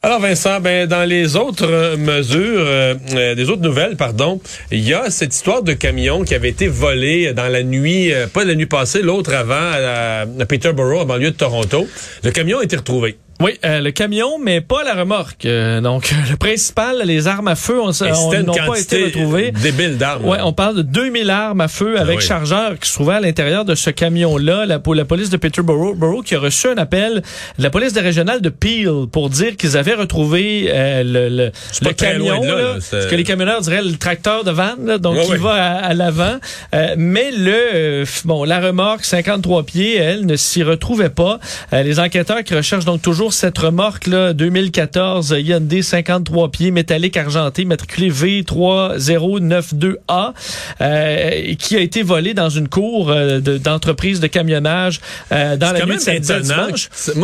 Alors 0.02 0.18
Vincent, 0.18 0.60
ben 0.60 0.86
dans 0.86 1.06
les 1.06 1.36
autres 1.36 1.70
euh, 1.70 1.98
mesures, 1.98 2.64
euh, 2.64 2.94
euh, 3.14 3.34
des 3.34 3.50
autres 3.50 3.60
nouvelles, 3.60 3.96
pardon, 3.98 4.40
il 4.70 4.80
y 4.80 4.94
a 4.94 5.10
cette 5.10 5.34
histoire 5.34 5.62
de 5.62 5.74
camion 5.74 6.24
qui 6.24 6.34
avait 6.34 6.48
été 6.48 6.68
volé 6.68 7.34
dans 7.34 7.48
la 7.48 7.62
nuit, 7.62 8.10
euh, 8.10 8.26
pas 8.26 8.44
la 8.44 8.54
nuit 8.54 8.64
passée, 8.64 9.02
l'autre 9.02 9.34
avant, 9.34 9.54
à, 9.54 10.22
à 10.22 10.46
Peterborough, 10.46 11.02
en 11.02 11.04
banlieue 11.04 11.32
de 11.32 11.36
Toronto. 11.36 11.86
Le 12.24 12.30
camion 12.30 12.60
a 12.60 12.64
été 12.64 12.76
retrouvé. 12.76 13.18
Oui, 13.40 13.58
euh, 13.64 13.80
le 13.80 13.90
camion, 13.90 14.38
mais 14.38 14.60
pas 14.60 14.84
la 14.84 14.94
remorque. 14.94 15.46
Euh, 15.46 15.80
donc, 15.80 16.12
le 16.30 16.36
principal, 16.36 17.02
les 17.04 17.26
armes 17.26 17.48
à 17.48 17.54
feu, 17.54 17.80
on, 17.80 17.86
n'ont 17.86 18.54
pas 18.54 18.78
été 18.78 19.04
retrouvées. 19.04 19.50
débile 19.50 19.96
d'armes. 19.96 20.26
Ouais, 20.26 20.38
on 20.42 20.52
parle 20.52 20.76
de 20.76 20.82
2000 20.82 21.30
armes 21.30 21.60
à 21.60 21.68
feu 21.68 21.98
avec 21.98 22.18
oui. 22.18 22.24
chargeur 22.24 22.78
qui 22.78 22.88
se 22.88 22.94
trouvait 22.94 23.14
à 23.14 23.20
l'intérieur 23.20 23.64
de 23.64 23.74
ce 23.74 23.90
camion-là. 23.90 24.66
La, 24.66 24.80
la 24.84 25.04
police 25.04 25.30
de 25.30 25.36
Peterborough 25.36 25.96
Borough 25.96 26.24
qui 26.24 26.34
a 26.34 26.38
reçu 26.40 26.68
un 26.68 26.76
appel 26.76 27.22
de 27.58 27.62
la 27.62 27.70
police 27.70 27.92
des 27.92 28.00
régionales 28.00 28.40
de 28.40 28.50
Peel 28.50 29.06
pour 29.10 29.30
dire 29.30 29.56
qu'ils 29.56 29.76
avaient 29.76 29.94
retrouvé 29.94 30.66
euh, 30.68 31.02
le, 31.02 31.28
le, 31.28 31.50
le 31.82 31.92
camion, 31.92 32.40
de 32.40 32.46
là, 32.46 32.74
ce 32.80 33.08
que 33.08 33.14
les 33.14 33.24
camionneurs 33.24 33.60
diraient 33.60 33.82
le 33.82 33.96
tracteur 33.96 34.44
de 34.44 34.50
van, 34.50 34.74
là, 34.84 34.98
donc 34.98 35.20
qui 35.22 35.36
va 35.36 35.52
à, 35.52 35.74
à 35.86 35.94
l'avant. 35.94 36.38
Euh, 36.74 36.94
mais 36.98 37.30
le 37.30 37.70
euh, 37.74 38.04
bon, 38.24 38.44
la 38.44 38.60
remorque 38.60 39.04
53 39.04 39.64
pieds, 39.64 39.96
elle 39.96 40.26
ne 40.26 40.36
s'y 40.36 40.62
retrouvait 40.62 41.10
pas. 41.10 41.38
Euh, 41.72 41.82
les 41.82 42.00
enquêteurs 42.00 42.42
qui 42.44 42.54
recherchent 42.54 42.84
donc 42.84 43.02
toujours 43.02 43.29
cette 43.32 43.58
remorque 43.58 44.06
là 44.06 44.32
2014 44.32 45.34
Hyundai 45.38 45.82
53 45.82 46.50
pieds 46.50 46.70
métallique 46.70 47.16
argenté 47.16 47.64
matriculé 47.64 48.10
V3092A 48.10 50.32
euh, 50.80 51.54
qui 51.58 51.76
a 51.76 51.80
été 51.80 52.02
volée 52.02 52.34
dans 52.34 52.48
une 52.48 52.68
cour 52.68 53.10
euh, 53.10 53.40
de- 53.40 53.58
d'entreprise 53.58 54.20
de, 54.20 54.26
camionnage 54.26 55.00
euh, 55.32 55.56
dans 55.56 55.72
la 55.72 55.86
nuit 55.86 55.96
de 55.96 56.10
étonnant. 56.10 56.68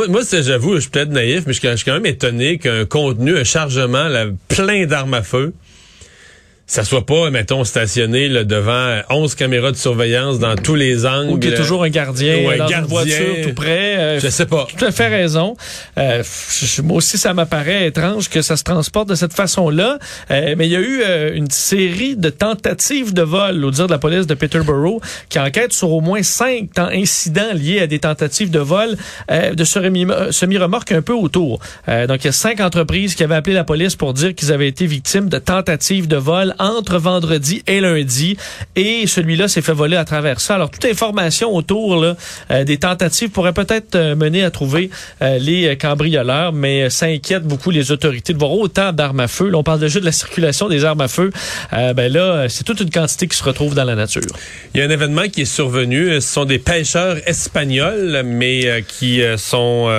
Moi, 0.09 0.21
j'avoue, 0.33 0.77
je 0.77 0.81
suis 0.81 0.91
peut-être 0.91 1.11
naïf, 1.11 1.45
mais 1.47 1.53
je 1.53 1.59
suis 1.59 1.69
je 1.69 1.77
suis 1.77 1.85
quand 1.85 1.95
même 1.95 2.07
étonné 2.07 2.59
qu'un 2.59 2.85
contenu, 2.85 3.37
un 3.37 3.45
chargement, 3.45 4.09
là, 4.09 4.27
plein 4.49 4.87
d'armes 4.87 5.15
à 5.15 5.23
feu, 5.23 5.53
ça 6.67 6.83
soit 6.85 7.07
pas, 7.07 7.31
mettons, 7.31 7.63
stationné 7.65 8.29
là, 8.29 8.43
devant 8.43 9.01
11 9.09 9.35
caméras 9.37 9.71
de 9.71 9.77
surveillance 9.77 10.39
dans 10.41 10.57
tous 10.57 10.75
les 10.75 11.07
angles. 11.07 11.31
Ou 11.33 11.39
qu'il 11.39 11.51
y 11.51 11.55
a 11.55 11.57
toujours 11.57 11.85
un 11.85 11.89
gardien 11.91 12.39
Ou 12.45 12.51
un 12.51 12.57
dans 12.57 12.67
gardien. 12.67 12.81
une 12.81 12.87
voiture 12.87 13.35
tout 13.45 13.55
près. 13.55 13.97
euh, 13.97 14.21
Je 14.21 14.29
sais 14.29 14.47
pas. 14.47 14.67
Tout 14.77 14.85
à 14.85 14.91
fait 14.91 15.07
raison. 15.07 15.57
Euh, 15.97 16.23
moi 16.83 16.97
aussi, 16.97 17.19
ça 17.19 17.35
m'apparaît 17.35 17.87
étrange 17.87 18.29
que 18.29 18.43
ça 18.43 18.57
se 18.57 18.65
transporte 18.65 19.09
de 19.09 19.15
cette 19.15 19.33
façon-là. 19.33 19.99
Euh, 20.33 20.55
mais 20.59 20.67
il 20.67 20.73
y 20.73 20.77
a 20.77 20.81
eu 20.81 21.03
euh, 21.07 21.35
une 21.35 21.51
série 21.51 22.17
de 22.17 22.31
tentatives 22.31 23.15
de 23.15 23.23
vol, 23.23 23.65
au 23.65 23.71
dire 23.71 23.87
de 23.87 23.93
la 23.93 23.99
police 23.99 24.27
de 24.27 24.35
Peterborough, 24.35 25.01
qui 25.29 25.39
enquête 25.39 25.73
sur 25.73 25.93
au 25.93 26.01
moins 26.01 26.23
cinq 26.25 26.71
incidents 26.79 27.53
liés 27.55 27.81
à 27.81 27.87
des 27.87 28.01
tentatives 28.01 28.51
de 28.51 28.59
vol 28.59 28.97
euh, 29.31 29.55
de 29.55 29.63
euh, 29.63 30.33
semi-remorque 30.33 30.91
un 30.91 31.03
peu 31.03 31.13
autour. 31.13 31.61
Euh, 31.89 32.09
donc, 32.09 32.25
il 32.25 32.27
y 32.27 32.31
a 32.31 32.33
cinq 32.33 32.61
entreprises 32.61 33.15
qui 33.15 33.23
avaient 33.23 33.37
appelé 33.37 33.55
la 33.55 33.65
police 33.65 33.95
pour 33.95 34.15
dire 34.15 34.35
qu'ils 34.35 34.53
avaient 34.53 34.69
été 34.69 34.87
victimes 34.87 35.29
de 35.29 35.39
tentatives 35.39 36.09
de 36.09 36.17
vol 36.17 36.55
entre 36.59 36.99
vendredi 36.99 37.63
et 37.67 37.81
lundi. 37.81 38.37
Et 38.75 39.07
celui-là 39.07 39.49
s'est 39.49 39.63
fait 39.63 39.73
voler 39.73 39.97
à 39.97 40.05
travers 40.05 40.41
ça. 40.41 40.55
Alors, 40.55 40.71
toute 40.71 40.85
information 40.85 41.55
autour 41.55 41.97
là, 41.97 42.17
euh, 42.51 42.65
des 42.65 42.79
tentatives 42.79 43.31
pourrait 43.31 43.53
peut-être 43.53 43.95
euh, 43.95 44.17
mener 44.17 44.45
à 44.45 44.51
trouver 44.51 44.91
euh, 45.23 45.39
les 45.39 45.77
cambrioleurs, 45.77 46.53
mais 46.53 46.91
ça 46.91 47.07
inquiète 47.07 47.45
beaucoup 47.45 47.71
les 47.71 47.93
autorités 47.93 48.33
de 48.33 48.39
voir 48.39 48.53
autant 48.53 48.93
d'armes 48.93 49.21
à 49.21 49.29
feu. 49.29 49.49
Là, 49.49 49.59
on 49.59 49.63
parle 49.63 49.81
déjà 49.81 50.01
de 50.01 50.05
la 50.05 50.13
circulation 50.13 50.69
des 50.69 50.85
armes 50.85 51.01
à 51.01 51.09
feu. 51.09 51.31
Euh, 51.73 51.93
ben 51.93 52.13
là, 52.13 52.49
c'est 52.49 52.65
toute 52.65 52.81
une 52.81 52.91
quantité 52.91 53.27
qui 53.27 53.37
se 53.37 53.45
retrouve 53.45 53.75
dans 53.75 53.85
la 53.85 53.95
nature. 53.95 54.23
Il 54.75 54.81
y 54.81 54.83
a 54.83 54.87
un 54.87 54.91
événement 54.91 55.29
qui 55.29 55.43
est 55.43 55.45
survenu. 55.45 56.15
Ce 56.15 56.21
sont 56.21 56.45
des 56.45 56.59
pêcheurs 56.59 57.17
espagnols, 57.27 58.23
mais 58.25 58.85
qui 58.87 59.23
sont, 59.37 59.91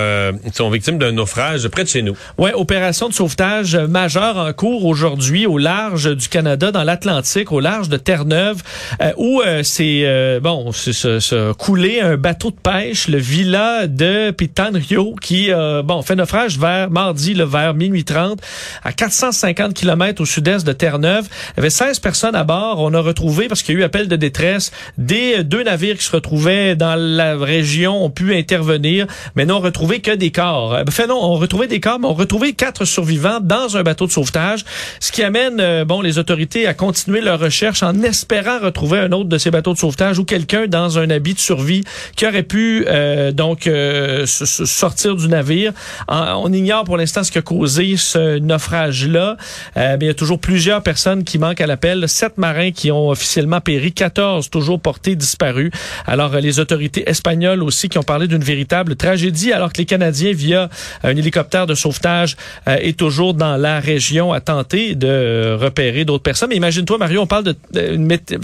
sont 0.54 0.70
victimes 0.70 0.98
d'un 0.98 1.12
naufrage 1.12 1.68
près 1.68 1.84
de 1.84 1.90
chez 1.90 2.02
nous. 2.02 2.16
Ouais, 2.38 2.54
opération 2.54 3.10
de 3.10 3.14
sauvetage 3.14 3.76
majeure 3.76 4.38
en 4.38 4.54
cours 4.54 4.86
aujourd'hui 4.86 5.46
au 5.46 5.58
large 5.58 6.16
du 6.16 6.28
Canada, 6.28 6.47
dans 6.56 6.84
l'Atlantique, 6.84 7.51
au 7.51 7.60
large 7.60 7.89
de 7.89 7.98
Terre-Neuve, 7.98 8.62
euh, 9.01 9.12
où 9.18 9.42
euh, 9.42 9.63
c'est 9.63 10.04
euh, 10.06 10.39
bon, 10.39 10.72
se, 10.72 11.54
coulé 11.54 12.00
un 12.00 12.18
bateau 12.18 12.51
de 12.51 12.56
pêche, 12.56 13.08
le 13.08 13.18
Villa 13.18 13.88
de 13.88 14.32
Pitanrio, 14.32 15.16
qui 15.22 15.51
euh, 15.51 15.82
bon 15.84 16.01
fait 16.01 16.16
naufrage 16.16 16.58
vers 16.58 16.89
mardi, 16.89 17.34
le 17.34 17.44
vers 17.44 17.74
minuit 17.74 18.04
30, 18.04 18.39
à 18.84 18.94
450 18.94 19.74
km 19.74 20.22
au 20.22 20.25
sud-est 20.25 20.66
de 20.66 20.74
Terre-Neuve. 20.74 21.27
Il 21.30 21.58
y 21.58 21.60
avait 21.60 21.70
16 21.70 22.00
personnes 22.00 22.36
à 22.36 22.44
bord. 22.44 22.80
On 22.80 22.94
a 22.94 23.00
retrouvé, 23.00 23.48
parce 23.48 23.63
qu'il 23.63 23.75
y 23.75 23.77
a 23.77 23.82
eu 23.82 23.84
appel 23.84 24.08
de 24.08 24.16
détresse, 24.16 24.72
des 24.98 25.39
euh, 25.39 25.44
deux 25.44 25.63
navires 25.63 25.98
qui 25.98 26.04
se 26.04 26.12
retrouvaient 26.12 26.75
dans 26.75 26.96
la 26.96 27.36
région 27.38 28.06
ont 28.06 28.10
pu 28.10 28.36
intervenir, 28.36 29.08
mais 29.36 29.46
n'ont 29.46 29.60
retrouvé 29.60 30.00
que 30.00 30.12
des 30.12 30.32
corps. 30.32 30.77
Fait 30.89 31.08
non, 31.08 31.20
on 31.22 31.36
a 31.36 31.39
retrouvé 31.39 31.68
des 31.68 31.80
corps, 31.80 32.00
mais 32.00 32.08
on 32.08 32.12
a 32.12 32.16
retrouvé 32.16 32.54
quatre 32.54 32.86
survivants 32.86 33.39
dans 33.42 33.77
un 33.77 33.84
bateau 33.84 34.06
de 34.06 34.12
sauvetage, 34.12 34.63
ce 35.00 35.12
qui 35.12 35.24
amène 35.24 35.84
bon 35.84 36.01
les 36.01 36.18
autorités 36.18 36.37
à 36.67 36.74
continuer 36.75 37.22
leur 37.22 37.39
recherche 37.39 37.82
en 37.82 38.00
espérant 38.03 38.60
retrouver 38.60 39.00
un 39.00 39.12
autre 39.12 39.27
de 39.29 39.38
ces 39.39 39.50
bateaux 39.50 39.74
de 39.74 39.77
sauvetage 39.79 40.20
ou 40.20 40.24
quelqu'un 40.24 40.67
dans 40.67 41.00
un 41.00 41.10
habit 41.10 41.34
de 41.34 41.39
survie 41.39 41.84
qui 42.15 42.27
aurait 42.27 42.44
pu 42.44 42.86
euh, 42.88 43.32
donc 43.32 43.65
euh, 43.65 44.25
sortir 44.27 45.15
du 45.15 45.27
navire. 45.27 45.74
En- 46.08 46.44
on 46.44 46.53
ignore 46.53 46.84
pour 46.84 46.96
l'instant 46.98 47.24
ce 47.24 47.32
qui 47.32 47.39
a 47.39 47.41
causé 47.41 47.96
ce 47.98 48.38
naufrage-là, 48.38 49.38
euh, 49.77 49.98
mais 50.00 50.06
il 50.06 50.08
y 50.08 50.12
a 50.12 50.13
toujours 50.13 50.39
plusieurs 50.39 50.84
personnes 50.84 51.24
qui 51.24 51.39
manquent 51.39 51.62
à 51.62 51.67
l'appel. 51.67 52.08
Sept 52.08 52.38
marins 52.38 52.72
qui 52.72 52.91
ont 52.91 53.10
officiellement 53.10 53.60
péri, 53.62 53.91
14 53.91 54.50
toujours 54.51 54.79
portés 54.79 55.15
disparus. 55.15 55.72
Alors 56.06 56.36
euh, 56.36 56.39
les 56.39 56.60
autorités 56.60 57.10
espagnoles 57.10 57.63
aussi 57.63 57.89
qui 57.89 57.98
ont 57.98 58.03
parlé 58.03 58.27
d'une 58.27 58.44
véritable 58.44 58.96
tragédie, 58.96 59.51
alors 59.53 59.74
que 59.74 59.79
les 59.79 59.86
Canadiens, 59.86 60.34
via 60.34 60.70
un 61.03 61.15
hélicoptère 61.17 61.65
de 61.65 61.74
sauvetage, 61.74 62.38
euh, 62.67 62.75
est 62.79 62.98
toujours 62.98 63.34
dans 63.34 63.58
la 63.58 63.79
région 63.79 64.34
à 64.34 64.39
tenter 64.39 64.94
de 64.96 65.58
repérer 65.60 66.06
d'autres 66.06 66.24
Mais 66.50 66.55
imagine-toi, 66.55 66.98
Mario, 66.98 67.22
on 67.22 67.27
parle 67.27 67.43
de, 67.46 67.55
de- 67.74 67.93
une 67.93 68.05
mété- 68.07 68.38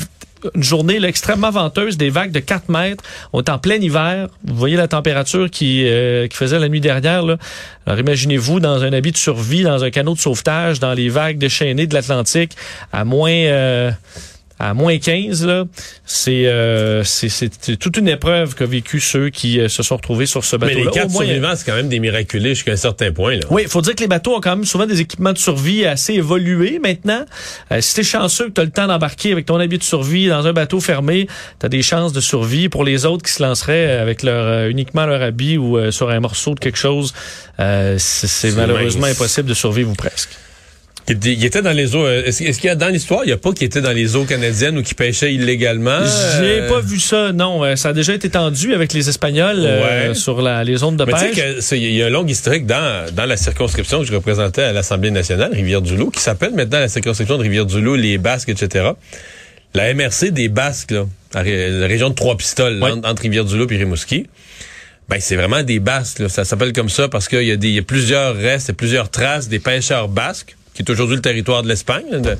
une 0.56 0.64
journée 0.64 1.02
extrêmement 1.04 1.52
venteuse, 1.52 1.96
des 1.98 2.10
vagues 2.10 2.32
de 2.32 2.40
4 2.40 2.68
mètres. 2.70 3.04
On 3.32 3.40
est 3.42 3.50
en 3.50 3.60
plein 3.60 3.76
hiver. 3.76 4.28
Vous 4.44 4.56
voyez 4.56 4.76
la 4.76 4.88
température 4.90 5.50
qui, 5.50 5.88
euh, 5.88 6.28
faisait 6.38 6.60
la 6.60 6.68
nuit 6.68 6.82
dernière. 6.82 7.24
Alors 7.86 8.00
imaginez-vous 8.00 8.60
dans 8.60 8.84
un 8.84 8.92
habit 8.92 9.12
de 9.14 9.18
survie, 9.18 9.64
dans 9.64 9.84
un 9.84 9.90
canot 9.90 10.16
de 10.16 10.20
sauvetage, 10.20 10.80
dans 10.82 10.94
les 10.94 11.08
vagues 11.10 11.38
déchaînées 11.38 11.88
de 11.88 11.94
l'Atlantique, 11.94 12.52
à 12.92 13.06
moins... 13.06 13.32
euh, 13.32 13.92
à 14.60 14.74
moins 14.74 14.98
15, 14.98 15.46
là, 15.46 15.66
c'est 16.06 16.46
euh, 16.46 17.04
c'est- 17.04 17.28
c'est 17.30 17.76
toute 17.78 17.98
une 17.98 18.08
épreuve 18.08 18.56
qu'a 18.56 18.66
vécu 18.66 19.00
ceux 19.00 19.30
qui 19.30 19.60
euh, 19.60 19.68
se 19.68 19.84
sont 19.84 19.96
retrouvés 19.98 20.26
sur 20.26 20.46
ce 20.46 20.56
Mais 20.56 20.68
bateau-là. 20.68 20.82
les 20.84 20.88
Au 20.88 20.92
quatre 20.92 21.10
moins, 21.10 21.26
survivants, 21.26 21.54
c'est 21.56 21.66
quand 21.66 21.76
même 21.76 21.90
des 21.90 22.00
miraculés 22.00 22.50
jusqu'à 22.56 22.72
un 22.74 22.78
certain 22.78 23.12
point. 23.12 23.36
Là. 23.36 23.42
oui, 23.50 23.64
il 23.64 23.68
faut 23.68 23.82
dire 23.82 23.96
que 23.96 24.02
les 24.02 24.08
bateaux 24.08 24.36
ont 24.36 24.42
quand 24.42 24.56
même 24.56 24.66
souvent 24.66 24.86
des 24.86 25.02
équipements 25.02 25.34
de 25.34 25.38
survie 25.38 25.86
assez 25.86 26.14
évolués 26.14 26.80
maintenant. 26.82 27.26
Euh, 27.72 27.82
si 27.82 27.96
t'es 27.96 28.04
chanceux 28.04 28.46
que 28.50 28.52
tu 28.54 28.62
as 28.62 28.66
le 28.66 28.70
temps 28.72 28.88
d'embarquer 28.88 29.32
avec 29.32 29.46
ton 29.48 29.58
habit 29.60 29.80
de 29.80 29.84
survie 29.84 30.28
dans 30.28 30.46
un 30.48 30.54
bateau 30.54 30.80
fermé, 30.80 31.28
tu 31.60 31.66
as 31.66 31.70
des 31.70 31.82
chances 31.82 32.14
de 32.14 32.22
survie. 32.22 32.70
Pour 32.70 32.84
les 32.84 33.06
autres 33.06 33.24
qui 33.24 33.32
se 33.34 33.42
lanceraient 33.44 33.98
avec 33.98 34.24
leur 34.24 34.46
euh, 34.46 34.70
uniquement 34.70 35.06
leur 35.06 35.22
habit 35.24 35.58
ou 35.58 35.78
euh, 35.78 35.92
sur 35.92 36.10
un 36.10 36.20
morceau 36.20 36.54
de 36.54 36.60
quelque 36.60 36.78
chose, 36.78 37.14
euh, 37.60 37.96
c'est 37.98 38.52
malheureusement 38.56 39.08
mince. 39.08 39.18
impossible 39.20 39.50
de 39.50 39.54
survivre 39.54 39.90
ou 39.92 39.96
presque. 39.96 40.30
Il 41.10 41.44
était- 41.44 41.62
dans 41.62 41.72
les 41.74 41.96
eaux. 41.96 42.06
euh, 42.06 42.24
Est-ce 42.26 42.38
qu'il 42.60 42.66
y 42.66 42.70
a 42.70 42.76
dans 42.76 42.88
l'histoire, 42.88 43.22
il 43.24 43.28
n'y 43.28 43.34
a 43.34 43.38
pas 43.38 43.52
qui 43.52 43.66
était 43.66 43.82
dans 43.82 43.92
les 43.92 44.16
eaux 44.16 44.24
canadiennes 44.24 44.78
ou 44.78 44.84
qui 44.84 44.94
pêchait 44.94 45.34
illégalement? 45.34 46.00
J'ai 46.40 46.62
Euh, 46.62 46.70
pas 46.70 46.80
vu 46.80 46.98
ça, 47.00 47.34
non. 47.34 47.64
Euh, 47.64 47.76
Ça 47.76 47.90
a 47.90 47.94
déjà 47.94 48.14
été 48.14 48.30
tendu 48.30 48.74
avec 48.74 48.94
les 48.94 49.10
Espagnols 49.10 49.60
euh, 49.60 50.14
sur 50.14 50.42
la, 50.42 50.64
les 50.64 50.78
zones 50.78 50.96
de 50.96 51.04
Mais 51.04 51.12
pêche. 51.12 51.72
il 51.74 51.94
y 51.96 52.02
a 52.02 52.06
un 52.06 52.10
long 52.10 52.26
historique 52.26 52.66
dans, 52.66 53.14
dans 53.14 53.26
la 53.26 53.36
circonscription 53.36 54.00
que 54.00 54.06
je 54.06 54.14
représentais 54.14 54.64
à 54.64 54.72
l'Assemblée 54.72 55.12
nationale, 55.12 55.52
Rivière-du-Loup, 55.54 56.10
qui 56.12 56.22
s'appelle 56.22 56.54
maintenant 56.54 56.80
la 56.80 56.88
circonscription 56.88 57.38
de 57.38 57.44
Rivière-du-Loup, 57.44 57.96
les 57.96 58.18
Basques, 58.18 58.50
etc. 58.50 58.92
La 59.74 59.94
MRC 59.94 60.32
des 60.32 60.48
Basques, 60.50 60.92
là, 60.92 61.06
la, 61.34 61.42
ré- 61.42 61.70
la 61.70 61.88
région 61.88 62.10
de 62.12 62.16
Trois-Pistoles, 62.16 62.82
Ouais. 62.82 62.92
entre, 62.92 63.10
entre 63.10 63.22
Rivière-du-Loup 63.24 63.68
et 63.72 63.78
Rimouski, 63.78 64.28
ben 65.10 65.18
c'est 65.20 65.36
vraiment 65.36 65.64
des 65.64 65.80
Basques. 65.80 66.20
là. 66.20 66.30
Ça 66.30 66.46
s'appelle 66.46 66.72
comme 66.72 66.90
ça 66.90 67.10
parce 67.10 67.28
qu'il 67.28 67.44
y, 67.44 67.52
a 67.52 67.58
des- 67.58 67.68
il 67.70 67.74
y 67.76 67.80
a 67.80 67.84
plusieurs 67.84 68.36
restes 68.38 68.70
et 68.70 68.74
plusieurs 68.74 69.10
traces 69.10 69.50
des 69.50 69.60
pêcheurs 69.60 70.08
basques, 70.08 70.56
qui 70.74 70.82
est 70.82 70.90
aujourd'hui 70.90 71.16
le 71.16 71.22
territoire 71.22 71.64
de 71.64 71.68
l'Espagne, 71.70 72.06
de- 72.22 72.38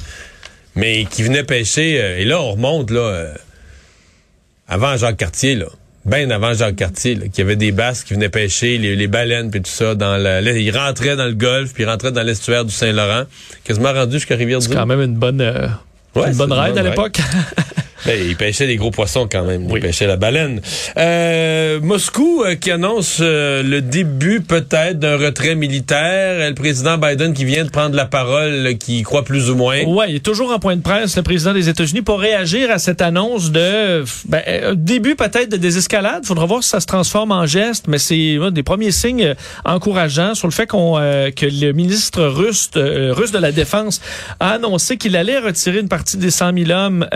mais 0.76 1.06
qui 1.06 1.24
venaient 1.24 1.44
pêcher. 1.44 2.02
euh, 2.02 2.18
et 2.20 2.26
là, 2.26 2.42
on 2.42 2.52
remonte 2.54 2.90
là 2.92 3.00
euh, 3.02 3.34
avant 4.68 4.98
Jacques 4.98 5.18
Cartier, 5.18 5.56
là. 5.56 5.68
Ben 6.06 6.30
avant 6.34 6.54
Jacques 6.54 6.76
Cartier, 6.76 7.16
là, 7.16 7.28
qu'il 7.30 7.40
y 7.40 7.42
avait 7.42 7.56
des 7.56 7.72
Basques 7.72 8.08
qui 8.08 8.14
venaient 8.14 8.28
pêcher, 8.28 8.78
les, 8.78 8.96
les 8.98 9.08
baleines 9.08 9.50
puis 9.52 9.62
tout 9.62 9.72
ça. 9.72 9.96
Dans 9.96 10.18
la, 10.18 10.42
là, 10.42 10.52
ils 10.52 10.76
rentraient 10.78 11.16
dans 11.16 11.26
le 11.28 11.34
golfe, 11.34 11.74
puis 11.74 11.84
ils 11.84 11.90
rentraient 11.90 12.12
dans 12.12 12.24
l'estuaire 12.24 12.66
du 12.66 12.74
Saint-Laurent, 12.74 13.24
quasiment 13.64 13.94
rendu 13.94 14.14
jusqu'à 14.14 14.36
C'est 14.36 14.40
Rivière-du-Loup. 14.40 14.76
quand 14.76 14.86
même 14.86 15.02
une 15.02 15.16
bonne, 15.16 15.40
euh, 15.40 15.68
Ouais, 16.16 16.28
une 16.30 16.36
bonne 16.36 16.50
c'est 16.52 16.56
bonne 16.74 16.78
à 16.78 16.84
l'époque. 16.84 17.18
Ben, 18.06 18.20
ils 18.22 18.36
pêchaient 18.36 18.68
des 18.68 18.76
gros 18.76 18.92
poissons 18.92 19.28
quand 19.32 19.44
même. 19.44 19.66
Oui. 19.68 19.80
Ils 19.80 19.82
pêchaient 19.82 20.08
la 20.08 20.18
baleine. 20.18 20.62
Euh, 20.98 21.80
Moscou 21.82 22.44
euh, 22.44 22.56
qui 22.56 22.72
annonce 22.72 23.20
euh, 23.22 23.64
le 23.64 23.82
début 23.82 24.42
peut-être 24.42 25.00
d'un 25.00 25.18
retrait 25.18 25.56
militaire. 25.56 26.40
Euh, 26.40 26.50
Le 26.50 26.56
président 26.56 26.98
Biden 26.98 27.34
qui 27.34 27.46
vient 27.46 27.64
de 27.64 27.70
prendre 27.70 27.96
la 27.96 28.06
parole, 28.06 28.76
qui 28.80 29.00
y 29.00 29.04
croit 29.04 29.24
plus 29.24 29.50
ou 29.50 29.56
moins. 29.56 29.84
Ouais, 29.84 30.08
il 30.10 30.16
est 30.16 30.26
toujours 30.26 30.52
en 30.52 30.60
point 30.60 30.76
de 30.76 30.82
presse, 30.82 31.16
le 31.16 31.24
président 31.24 31.54
des 31.54 31.70
États-Unis, 31.70 32.02
pour 32.02 32.20
réagir 32.20 32.70
à 32.72 32.78
cette 32.78 33.02
annonce 33.02 33.52
de 33.52 34.04
ben, 34.28 34.42
début 34.76 35.16
peut-être 35.16 35.50
de 35.50 35.58
désescalade. 35.58 36.26
Faudra 36.26 36.46
voir 36.46 36.64
si 36.64 36.70
ça 36.70 36.80
se 36.80 36.86
transforme 36.86 37.32
en 37.32 37.46
geste, 37.46 37.86
mais 37.88 37.98
c'est 37.98 38.38
des 38.52 38.64
premiers 38.64 38.92
signes 38.92 39.36
encourageants 39.66 40.36
sur 40.36 40.48
le 40.48 40.54
fait 40.54 40.68
qu'on 40.68 40.94
que 40.94 41.46
le 41.46 41.72
ministre 41.72 42.24
russe, 42.24 42.70
russe 42.76 43.32
de 43.32 43.38
la 43.40 43.52
Défense 43.52 44.02
a 44.40 44.52
annoncé 44.52 44.98
qu'il 44.98 45.16
allait 45.16 45.40
retirer 45.40 45.80
une 45.80 45.88
partie 45.88 46.18
des 46.18 46.32
100 46.32 46.58
000 46.66 46.72
hommes 46.72 47.08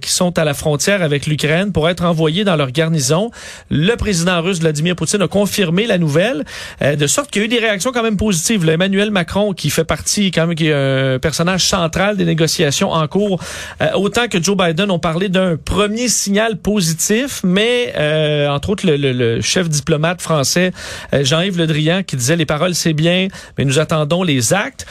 qui 0.00 0.10
sont 0.10 0.35
à 0.38 0.44
la 0.44 0.54
frontière 0.54 1.02
avec 1.02 1.26
l'Ukraine 1.26 1.72
pour 1.72 1.88
être 1.88 2.04
envoyés 2.04 2.44
dans 2.44 2.56
leur 2.56 2.70
garnison. 2.70 3.30
Le 3.70 3.94
président 3.96 4.40
russe 4.42 4.60
Vladimir 4.60 4.96
Poutine 4.96 5.22
a 5.22 5.28
confirmé 5.28 5.86
la 5.86 5.98
nouvelle, 5.98 6.44
euh, 6.82 6.96
de 6.96 7.06
sorte 7.06 7.30
qu'il 7.30 7.42
y 7.42 7.44
a 7.44 7.46
eu 7.46 7.48
des 7.48 7.58
réactions 7.58 7.92
quand 7.92 8.02
même 8.02 8.16
positives. 8.16 8.64
Là, 8.64 8.72
Emmanuel 8.74 9.10
Macron, 9.10 9.52
qui 9.52 9.70
fait 9.70 9.84
partie 9.84 10.30
quand 10.30 10.46
même, 10.46 10.56
qui 10.56 10.68
est 10.68 10.72
un 10.72 11.18
personnage 11.18 11.64
central 11.66 12.16
des 12.16 12.24
négociations 12.24 12.90
en 12.92 13.06
cours, 13.08 13.40
euh, 13.82 13.86
autant 13.94 14.28
que 14.28 14.42
Joe 14.42 14.56
Biden 14.56 14.90
ont 14.90 14.98
parlé 14.98 15.28
d'un 15.28 15.56
premier 15.56 16.08
signal 16.08 16.56
positif, 16.56 17.40
mais 17.44 17.92
euh, 17.96 18.48
entre 18.48 18.70
autres 18.70 18.86
le, 18.86 18.96
le- 18.96 19.12
le 19.12 19.40
chef 19.40 19.68
diplomate 19.68 20.20
français 20.20 20.72
euh, 21.14 21.24
Jean-Yves 21.24 21.58
Le 21.58 21.66
Drian 21.66 22.02
qui 22.06 22.16
disait 22.16 22.36
les 22.36 22.46
paroles 22.46 22.74
c'est 22.74 22.92
bien, 22.92 23.28
mais 23.56 23.64
nous 23.64 23.78
attendons 23.78 24.22
les 24.22 24.52
actes. 24.52 24.86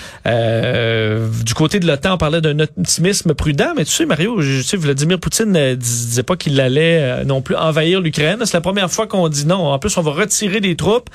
Euh, 0.49 1.27
du 1.43 1.53
côté 1.53 1.79
de 1.79 1.87
l'OTAN, 1.87 2.13
on 2.13 2.17
parlait 2.17 2.41
d'un 2.41 2.59
optimisme 2.59 3.33
prudent, 3.33 3.73
mais 3.75 3.85
tu 3.85 3.91
sais 3.91 4.05
Mario, 4.05 4.41
tu 4.41 4.63
sais 4.63 4.77
Vladimir 4.77 5.19
Poutine 5.19 5.34
ne 5.43 5.75
disait 5.75 6.23
pas 6.23 6.35
qu'il 6.35 6.59
allait 6.59 7.01
euh, 7.01 7.23
non 7.23 7.41
plus 7.41 7.55
envahir 7.55 8.01
l'Ukraine. 8.01 8.39
C'est 8.45 8.53
la 8.53 8.61
première 8.61 8.91
fois 8.91 9.07
qu'on 9.07 9.27
dit 9.29 9.45
non. 9.45 9.67
En 9.67 9.79
plus, 9.79 9.95
on 9.97 10.01
va 10.01 10.11
retirer 10.11 10.61
des 10.61 10.75
troupes 10.75 11.09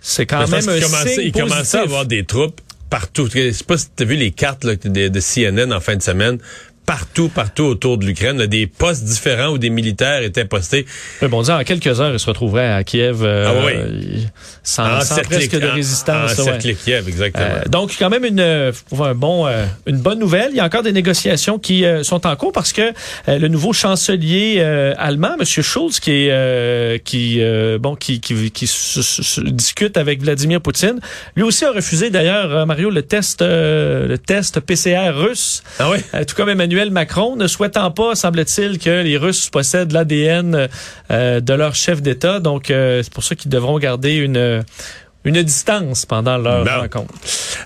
C'est 0.00 0.26
quand 0.26 0.48
même 0.48 0.68
un 0.68 1.06
signe 1.06 1.22
il 1.24 1.32
commençait 1.32 1.78
à 1.78 1.82
avoir 1.82 2.06
des 2.06 2.24
troupes 2.24 2.60
partout. 2.90 3.28
Je 3.32 3.50
sais 3.50 3.64
pas 3.64 3.78
si 3.78 3.86
tu 3.94 4.02
as 4.02 4.06
vu 4.06 4.16
les 4.16 4.30
cartes 4.30 4.64
là, 4.64 4.76
de, 4.76 5.08
de 5.08 5.20
CNN 5.20 5.72
en 5.72 5.80
fin 5.80 5.96
de 5.96 6.02
semaine. 6.02 6.38
Partout, 6.86 7.28
partout 7.28 7.64
autour 7.64 7.98
de 7.98 8.06
l'Ukraine, 8.06 8.46
des 8.46 8.68
postes 8.68 9.02
différents 9.04 9.48
où 9.48 9.58
des 9.58 9.70
militaires 9.70 10.22
étaient 10.22 10.44
postés. 10.44 10.86
Mais 11.20 11.26
bon, 11.28 11.48
en 11.50 11.64
quelques 11.64 12.00
heures, 12.00 12.12
il 12.12 12.20
se 12.20 12.26
retrouverait 12.26 12.72
à 12.72 12.84
Kiev 12.84 13.24
euh, 13.24 13.46
Ah 13.48 13.66
oui. 13.66 14.26
sans, 14.62 15.00
sans 15.00 15.20
presque 15.22 15.58
de 15.58 15.66
en- 15.68 15.72
résistance. 15.74 16.34
ouais. 16.36 16.40
encerclé 16.42 16.74
Kiev, 16.76 17.08
exactement. 17.08 17.44
Euh, 17.44 17.68
donc, 17.68 17.96
quand 17.98 18.08
même 18.08 18.24
une, 18.24 18.38
un 18.40 19.14
bon, 19.14 19.46
euh, 19.48 19.66
une 19.86 19.98
bonne 19.98 20.20
nouvelle. 20.20 20.50
Il 20.52 20.56
y 20.56 20.60
a 20.60 20.64
encore 20.64 20.84
des 20.84 20.92
négociations 20.92 21.58
qui 21.58 21.84
euh, 21.84 22.04
sont 22.04 22.24
en 22.24 22.36
cours 22.36 22.52
parce 22.52 22.72
que 22.72 22.92
euh, 23.28 23.38
le 23.38 23.48
nouveau 23.48 23.72
chancelier 23.72 24.56
euh, 24.58 24.94
allemand, 24.96 25.34
M. 25.40 25.44
Schulz, 25.44 25.98
qui 25.98 26.12
est 26.12 26.28
euh, 26.30 26.98
qui 26.98 27.38
euh, 27.40 27.78
bon 27.78 27.96
qui 27.96 28.20
qui, 28.20 28.52
qui 28.52 28.66
se- 28.68 29.02
se- 29.02 29.22
se 29.24 29.40
discute 29.40 29.96
avec 29.96 30.22
Vladimir 30.22 30.60
Poutine, 30.60 31.00
lui 31.34 31.42
aussi 31.42 31.64
a 31.64 31.72
refusé 31.72 32.10
d'ailleurs 32.10 32.64
Mario 32.66 32.90
le 32.90 33.02
test 33.02 33.42
euh, 33.42 34.06
le 34.06 34.18
test 34.18 34.60
PCR 34.60 35.10
russe. 35.12 35.64
ah 35.80 35.90
oui? 35.90 35.98
Tout 36.26 36.36
comme 36.36 36.48
Emmanuel 36.48 36.75
Macron, 36.84 37.36
ne 37.36 37.46
souhaitant 37.46 37.90
pas, 37.90 38.14
semble-t-il, 38.14 38.78
que 38.78 39.02
les 39.02 39.16
Russes 39.16 39.48
possèdent 39.48 39.92
l'ADN 39.92 40.68
euh, 41.10 41.40
de 41.40 41.54
leur 41.54 41.74
chef 41.74 42.02
d'État. 42.02 42.38
Donc, 42.38 42.70
euh, 42.70 43.02
c'est 43.02 43.12
pour 43.12 43.24
ça 43.24 43.34
qu'ils 43.34 43.50
devront 43.50 43.78
garder 43.78 44.14
une, 44.14 44.62
une 45.26 45.42
distance 45.42 46.06
pendant 46.06 46.38
leur 46.38 46.64
rencontre. 46.80 47.12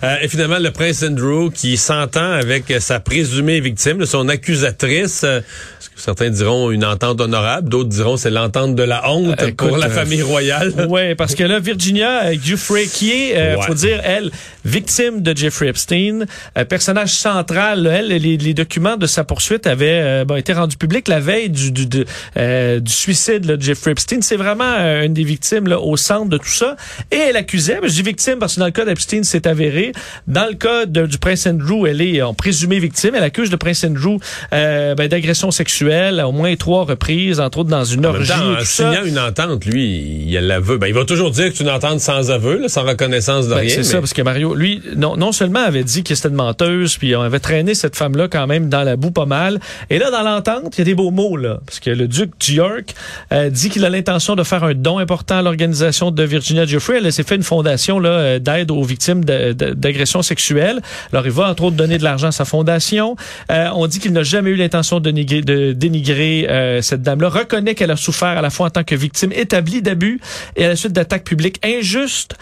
Euh, 0.03 0.16
et 0.23 0.29
finalement, 0.29 0.59
le 0.59 0.70
prince 0.73 1.03
Andrew 1.05 1.51
qui 1.55 1.77
s'entend 1.77 2.33
avec 2.33 2.64
sa 2.81 2.99
présumée 3.01 3.61
victime, 3.61 4.05
son 4.07 4.29
accusatrice. 4.29 5.23
euh, 5.25 5.40
ce 5.79 5.88
que 5.90 6.01
certains 6.01 6.31
diront 6.31 6.70
une 6.70 6.85
entente 6.85 7.20
honorable, 7.20 7.68
d'autres 7.68 7.88
diront 7.90 8.16
c'est 8.16 8.31
l'entente 8.31 8.75
de 8.75 8.83
la 8.83 9.09
honte 9.11 9.40
Euh, 9.40 9.46
écoute, 9.49 9.68
pour 9.68 9.77
la 9.79 9.87
euh, 9.87 9.90
famille 9.90 10.23
royale. 10.23 10.73
Oui, 10.88 11.14
parce 11.14 11.35
que 11.35 11.44
là, 11.44 11.59
Virginia 11.61 12.25
euh, 12.25 12.35
Giuffre, 12.42 12.79
qui 12.92 13.12
est, 13.12 13.37
euh, 13.37 13.57
Ouais. 13.57 13.66
faut 13.66 13.75
dire, 13.75 14.01
elle, 14.05 14.31
victime 14.64 15.20
de 15.23 15.37
Jeffrey 15.37 15.68
Epstein, 15.68 16.25
personnage 16.68 17.11
central, 17.11 17.83
là, 17.83 17.90
elle, 17.99 18.09
les, 18.09 18.37
les 18.37 18.55
documents 18.55 18.96
de 18.96 19.07
sa 19.07 19.25
poursuite 19.25 19.66
avaient 19.66 20.01
euh, 20.03 20.25
bon, 20.25 20.37
été 20.37 20.53
rendus 20.53 20.77
publics 20.77 21.09
la 21.09 21.20
veille 21.20 21.51
du, 21.51 21.73
du, 21.73 21.87
de- 21.87 22.05
euh, 22.37 22.81
du 22.81 22.92
suicide 22.92 23.44
là, 23.44 23.57
de 23.57 23.62
Jeffrey 23.62 23.92
Epstein. 23.92 24.18
C'est 24.23 24.37
vraiment 24.37 24.77
une 25.03 25.12
des 25.12 25.25
victimes 25.25 25.66
là, 25.68 25.79
au 25.81 25.96
centre 25.96 26.29
de 26.29 26.38
tout 26.38 26.49
ça. 26.49 26.77
Et 27.11 27.16
elle 27.16 27.37
accusait, 27.50 27.78
mais 27.82 27.88
je 27.88 27.94
dis 27.94 28.02
victime 28.02 28.38
parce 28.38 28.54
que 28.54 28.60
dans 28.60 28.66
le 28.66 28.70
cas 28.72 28.84
d'Epstein, 28.84 29.22
c'est 29.24 29.46
avéré. 29.48 29.90
Dans 30.28 30.46
le 30.46 30.54
cas 30.54 30.86
de- 30.86 31.06
du 31.06 31.18
prince 31.18 31.46
Andrew, 31.48 31.84
elle 31.86 32.00
est 32.00 32.22
en 32.22 32.32
présumée 32.32 32.78
victime. 32.78 33.14
Elle 33.16 33.24
accuse 33.24 33.50
le 33.50 33.56
prince 33.56 33.82
Andrew 33.84 34.18
euh, 34.52 34.94
ben, 34.94 35.08
d'agression 35.08 35.50
sexuelle 35.50 36.20
à 36.20 36.28
au 36.28 36.32
moins 36.32 36.54
trois 36.54 36.84
reprises, 36.84 37.40
entre 37.40 37.58
autres 37.58 37.70
dans 37.70 37.84
une 37.84 38.06
En 38.06 38.12
même 38.12 38.20
orgie. 38.20 38.30
temps, 38.32 38.52
et 38.52 38.54
en 38.54 38.58
tout 38.58 38.64
ça. 38.64 38.92
signant 38.92 39.04
une 39.04 39.18
entente, 39.18 39.64
lui, 39.66 40.24
il 40.28 40.36
a 40.36 40.40
l'aveu. 40.40 40.78
Ben, 40.78 40.86
il 40.86 40.94
va 40.94 41.04
toujours 41.04 41.30
dire 41.32 41.50
que 41.50 41.56
c'est 41.56 41.64
une 41.64 41.70
entente 41.70 41.98
sans 42.00 42.30
aveu, 42.30 42.60
là, 42.60 42.68
sans 42.68 42.84
reconnaissance 42.84 43.46
de 43.48 43.54
Ben, 43.54 43.60
rien. 43.60 43.68
c'est 43.70 43.76
mais- 43.78 43.82
ça, 43.84 43.98
parce 43.98 44.12
que 44.12 44.22
Mario, 44.22 44.54
lui, 44.54 44.80
non, 44.96 45.16
non 45.16 45.32
seulement 45.32 45.60
avait 45.64 45.84
dit 45.84 46.04
que 46.04 46.14
c'était 46.14 46.28
une 46.28 46.34
menteuse, 46.36 46.96
puis 46.98 47.16
on 47.16 47.22
avait 47.22 47.40
traîné 47.40 47.74
cette 47.74 47.96
femme-là 47.96 48.28
quand 48.28 48.46
même 48.46 48.68
dans 48.68 48.84
la 48.84 48.94
boue 48.96 49.10
pas 49.10 49.26
mal. 49.26 49.58
Et 49.90 49.98
là, 49.98 50.10
dans 50.12 50.22
l'entente, 50.22 50.76
il 50.76 50.78
y 50.78 50.82
a 50.82 50.84
des 50.84 50.94
beaux 50.94 51.10
mots, 51.10 51.36
là. 51.36 51.58
Parce 51.66 51.80
que 51.80 51.90
le 51.90 52.06
duc 52.06 52.30
de 52.46 52.52
York 52.52 52.94
euh, 53.32 53.50
dit 53.50 53.70
qu'il 53.70 53.84
a 53.84 53.88
l'intention 53.90 54.36
de 54.36 54.44
faire 54.44 54.62
un 54.62 54.74
don 54.74 54.98
important 54.98 55.38
à 55.38 55.42
l'organisation 55.42 56.10
de 56.12 56.22
Virginia 56.22 56.64
Giuffre. 56.64 56.92
Elle 56.92 57.12
s'est 57.12 57.22
fait 57.24 57.39
une 57.40 57.44
fondation 57.44 57.98
là 57.98 58.11
euh, 58.11 58.38
d'aide 58.38 58.70
aux 58.70 58.83
victimes 58.85 59.24
d'agressions 59.24 60.22
sexuelles. 60.22 60.81
Alors, 61.12 61.24
il 61.26 61.33
va 61.33 61.48
entre 61.48 61.64
autres 61.64 61.76
donner 61.76 61.96
de 61.98 62.05
l'argent 62.05 62.29
à 62.29 62.33
sa 62.33 62.44
fondation. 62.44 63.16
Euh, 63.50 63.68
on 63.74 63.87
dit 63.87 63.98
qu'il 63.98 64.12
n'a 64.12 64.22
jamais 64.22 64.50
eu 64.50 64.57
l'intention 64.57 65.00
de, 65.00 65.11
de 65.11 65.72
dénigrer 65.72 66.46
euh, 66.48 66.83
cette 66.83 67.03
dame-là. 67.03 67.29
Reconnaît 67.31 67.74
qu'elle 67.74 67.90
a 67.90 67.96
souffert 67.96 68.29
à 68.29 68.42
la 68.42 68.50
fois 68.50 68.66
en 68.66 68.70
tant 68.70 68.85
que 68.85 68.94
victime 68.94 69.33
établie 69.33 69.81
d'abus 69.83 70.20
et 70.57 70.64
à 70.66 70.68
la 70.68 70.76
suite 70.76 70.92
d'attaques 70.92 71.24
publiques 71.24 71.59
injustes. 71.64 72.35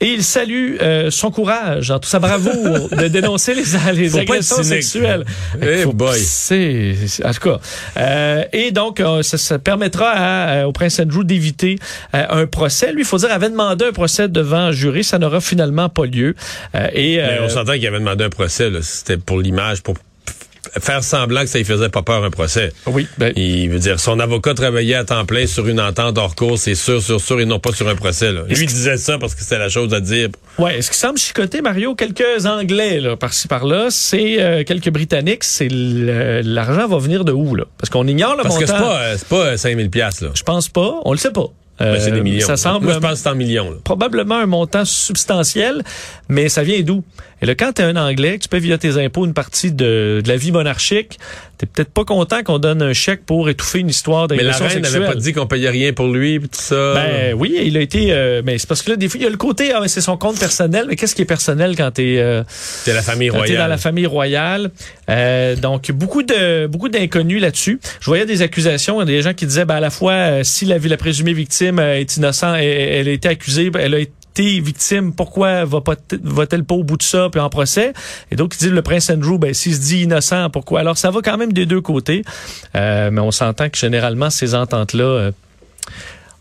Et 0.00 0.06
il 0.08 0.22
salue 0.24 0.76
euh, 0.80 1.10
son 1.10 1.30
courage, 1.30 1.90
en 1.90 1.98
toute 1.98 2.10
sa 2.10 2.18
bravoure 2.18 2.88
de 2.90 3.08
dénoncer 3.16 3.54
les, 3.54 3.64
Faut 3.64 4.18
agressions 4.18 4.62
sexuelles. 4.62 5.24
Eh 5.60 5.82
Faut- 5.82 5.92
boy. 5.92 6.18
C'est, 6.18 6.94
c'est- 7.06 7.24
en 7.26 7.32
tout 7.32 7.40
cas. 7.50 7.58
Euh, 7.98 8.44
et 8.52 8.70
donc, 8.70 9.00
euh, 9.00 9.22
ça, 9.22 9.38
ça 9.38 9.58
permettra 9.58 10.10
à, 10.10 10.48
euh, 10.48 10.64
au 10.64 10.72
prince 10.72 10.98
Andrew 11.00 11.24
d'éviter 11.24 11.78
euh, 12.14 12.24
un 12.30 12.46
procès. 12.46 12.92
Lui, 12.92 13.02
il 13.02 13.04
faut 13.04 13.18
dire, 13.18 13.32
avait 13.32 13.50
demandé 13.50 13.84
un 13.86 13.92
procès 13.92 14.28
devant 14.36 14.56
un 14.58 14.72
jury. 14.72 15.02
Ça 15.04 15.18
n'aura 15.18 15.40
finalement 15.40 15.88
pas 15.88 16.06
lieu. 16.06 16.34
Euh, 16.74 16.86
et 16.92 17.16
Mais 17.16 17.22
euh, 17.22 17.44
on 17.44 17.48
s'entend 17.48 17.72
qu'il 17.72 17.86
avait 17.86 17.98
demandé 17.98 18.24
un 18.24 18.30
procès. 18.30 18.70
C'était 18.82 19.16
pour 19.16 19.40
l'image, 19.40 19.82
pour 19.82 19.94
faire 20.80 21.02
semblant 21.04 21.42
que 21.42 21.46
ça 21.46 21.58
lui 21.58 21.64
faisait 21.64 21.88
pas 21.88 22.02
peur 22.02 22.24
un 22.24 22.30
procès. 22.30 22.72
oui, 22.86 23.06
ben, 23.18 23.32
Il 23.36 23.70
veut 23.70 23.78
dire, 23.78 24.00
son 24.00 24.18
avocat 24.18 24.52
travaillait 24.52 24.96
à 24.96 25.04
temps 25.04 25.24
plein 25.24 25.46
sur 25.46 25.66
une 25.68 25.80
entente 25.80 26.18
hors 26.18 26.34
cours, 26.34 26.58
c'est 26.58 26.74
sûr, 26.74 27.00
sûr, 27.00 27.20
sûr, 27.20 27.40
et 27.40 27.44
non 27.46 27.60
pas 27.60 27.72
sur 27.72 27.88
un 27.88 27.94
procès. 27.94 28.32
Là. 28.32 28.42
Lui 28.48 28.66
que- 28.66 28.70
disait 28.72 28.96
ça 28.96 29.16
parce 29.16 29.34
que 29.36 29.42
c'était 29.42 29.58
la 29.58 29.68
chose 29.68 29.94
à 29.94 30.00
dire. 30.00 30.28
Ouais, 30.58 30.82
ce 30.82 30.90
qui 30.90 30.98
semble 30.98 31.18
chicoter, 31.18 31.62
Mario, 31.62 31.94
quelques 31.94 32.44
Anglais 32.46 33.00
là, 33.00 33.16
par-ci 33.16 33.46
par-là, 33.48 33.86
c'est 33.90 34.42
euh, 34.42 34.64
quelques 34.64 34.90
Britanniques, 34.90 35.44
c'est 35.44 35.68
l'argent 35.70 36.88
va 36.88 36.98
venir 36.98 37.24
de 37.24 37.32
où 37.32 37.54
là? 37.54 37.64
Parce 37.78 37.88
qu'on 37.88 38.06
ignore 38.06 38.36
le 38.36 38.42
Parce 38.42 38.58
que 38.58 38.66
c'est 38.66 38.72
montant. 38.72 38.86
pas, 38.86 39.00
euh, 39.02 39.14
c'est 39.16 39.28
pas 39.28 39.46
euh, 39.46 39.56
5000 39.56 39.88
piastres, 39.88 40.24
là. 40.24 40.30
Je 40.34 40.42
pense 40.42 40.68
pas, 40.68 40.94
on 41.04 41.12
le 41.12 41.18
sait 41.18 41.30
pas. 41.32 41.46
Ben, 41.78 41.98
c'est 42.00 42.10
Euh, 42.10 42.14
des 42.14 42.20
millions. 42.22 42.46
Ça 42.46 42.56
semble 42.56 42.84
Moi, 42.86 42.94
je 42.94 42.98
pense 43.00 43.18
c'est 43.18 43.28
en 43.28 43.34
millions. 43.34 43.70
Là. 43.70 43.76
probablement 43.84 44.36
un 44.36 44.46
montant 44.46 44.84
substantiel, 44.84 45.82
mais 46.28 46.48
ça 46.48 46.62
vient 46.62 46.80
d'où? 46.80 47.02
Et 47.42 47.46
là, 47.46 47.54
quand 47.54 47.72
tu 47.74 47.82
es 47.82 47.84
un 47.84 47.96
Anglais, 47.96 48.38
tu 48.38 48.48
payes 48.48 48.60
via 48.60 48.78
tes 48.78 48.96
impôts 49.02 49.26
une 49.26 49.34
partie 49.34 49.70
de, 49.70 50.22
de 50.24 50.28
la 50.28 50.38
vie 50.38 50.52
monarchique, 50.52 51.18
t'es 51.58 51.66
peut-être 51.66 51.90
pas 51.90 52.04
content 52.04 52.42
qu'on 52.42 52.58
donne 52.58 52.80
un 52.80 52.94
chèque 52.94 53.26
pour 53.26 53.50
étouffer 53.50 53.80
une 53.80 53.90
histoire 53.90 54.26
Mais 54.30 54.36
la 54.36 54.42
d'agression 54.52 54.64
reine 54.66 54.74
sexuelle. 54.84 55.02
n'avait 55.02 55.14
pas 55.14 55.20
dit 55.20 55.32
qu'on 55.34 55.46
payait 55.46 55.68
rien 55.68 55.92
pour 55.92 56.06
lui, 56.08 56.40
pis 56.40 56.48
tout 56.48 56.60
ça. 56.60 56.94
Ben 56.94 57.34
oui, 57.34 57.58
il 57.62 57.76
a 57.76 57.80
été... 57.82 58.06
euh, 58.10 58.40
mais 58.42 58.56
c'est 58.56 58.66
parce 58.66 58.80
que 58.80 58.90
là, 58.92 58.96
des 58.96 59.10
fois, 59.10 59.20
il 59.20 59.24
y 59.24 59.26
a 59.26 59.30
le 59.30 59.36
côté, 59.36 59.72
ah, 59.72 59.82
c'est 59.86 60.00
son 60.00 60.16
compte 60.16 60.38
personnel, 60.38 60.86
mais 60.88 60.96
qu'est-ce 60.96 61.14
qui 61.14 61.20
est 61.22 61.26
personnel 61.26 61.76
quand 61.76 61.90
t'es... 61.90 62.16
Euh, 62.18 62.42
c'est 62.48 62.94
la 62.94 63.02
famille 63.02 63.28
quand 63.28 63.34
t'es 63.34 63.40
royale. 63.40 63.58
dans 63.58 63.68
la 63.68 63.78
famille 63.78 64.06
royale? 64.06 64.70
Euh, 65.10 65.56
donc, 65.56 65.90
beaucoup 65.92 66.22
de 66.22 66.66
beaucoup 66.68 66.88
d'inconnus 66.88 67.42
là-dessus. 67.42 67.80
Je 68.00 68.06
voyais 68.06 68.24
des 68.24 68.40
accusations, 68.40 69.04
des 69.04 69.20
gens 69.20 69.34
qui 69.34 69.44
disaient, 69.44 69.66
ben, 69.66 69.76
à 69.76 69.80
la 69.80 69.90
fois, 69.90 70.12
euh, 70.12 70.40
si 70.42 70.64
la, 70.64 70.78
la 70.78 70.96
présumée 70.96 71.34
victime 71.34 71.65
euh, 71.78 71.98
est 72.00 72.16
innocente, 72.16 72.56
elle, 72.58 73.08
a 73.08 73.12
été 73.12 73.28
accusée, 73.28 73.70
ben, 73.70 73.80
elle 73.82 73.94
a 73.94 73.98
été 74.00 74.60
victime, 74.60 75.12
pourquoi 75.14 75.64
va 75.64 75.80
pas 75.80 75.94
va-t-elle 76.22 76.64
pas 76.64 76.74
au 76.74 76.84
bout 76.84 76.96
de 76.98 77.02
ça 77.02 77.28
puis 77.30 77.40
en 77.40 77.48
procès? 77.48 77.92
Et 78.30 78.36
donc 78.36 78.54
ils 78.54 78.58
disent 78.58 78.72
le 78.72 78.82
prince 78.82 79.08
Andrew, 79.10 79.38
ben 79.38 79.54
s'il 79.54 79.74
se 79.74 79.80
dit 79.80 80.02
innocent, 80.02 80.50
pourquoi? 80.50 80.80
Alors 80.80 80.98
ça 80.98 81.10
va 81.10 81.20
quand 81.22 81.38
même 81.38 81.52
des 81.52 81.64
deux 81.66 81.80
côtés, 81.80 82.22
Euh, 82.74 83.10
mais 83.10 83.20
on 83.20 83.30
s'entend 83.30 83.68
que 83.70 83.78
généralement 83.78 84.28
ces 84.30 84.54
ententes 84.54 84.92
là, 84.92 85.30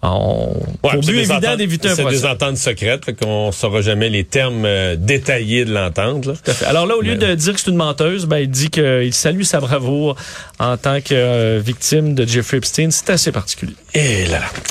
on, 0.08 0.50
Ouais, 0.84 0.92
pour 0.94 1.04
c'est 1.04 1.12
but 1.14 1.18
évident 1.20 1.56
d'éviter 1.56 1.88
un 1.90 1.96
C'est 1.96 2.02
procès. 2.04 2.18
des 2.18 2.26
ententes 2.26 2.58
secrètes, 2.58 3.18
qu'on 3.20 3.52
saura 3.52 3.82
jamais 3.82 4.10
les 4.10 4.24
termes 4.24 4.64
euh, 4.66 4.96
détaillés 4.96 5.66
de 5.66 5.74
l'entente. 5.74 6.28
Alors 6.68 6.86
là, 6.86 6.96
au 6.96 7.02
lieu 7.02 7.16
Mais- 7.18 7.30
de 7.30 7.34
dire 7.34 7.54
que 7.54 7.60
c'est 7.60 7.72
une 7.72 7.78
menteuse, 7.78 8.28
ben, 8.28 8.38
il 8.38 8.50
dit 8.50 8.70
qu'il 8.70 9.14
salue 9.14 9.42
sa 9.44 9.60
bravoure 9.60 10.16
en 10.60 10.78
tant 10.78 11.02
que 11.02 11.14
euh, 11.14 11.60
victime 11.64 12.14
de 12.14 12.24
Jeffrey 12.28 12.58
Epstein. 12.58 12.92
C'est 12.92 13.10
assez 13.10 13.32
particulier. 13.32 13.74
Et 13.96 14.28
là. 14.28 14.42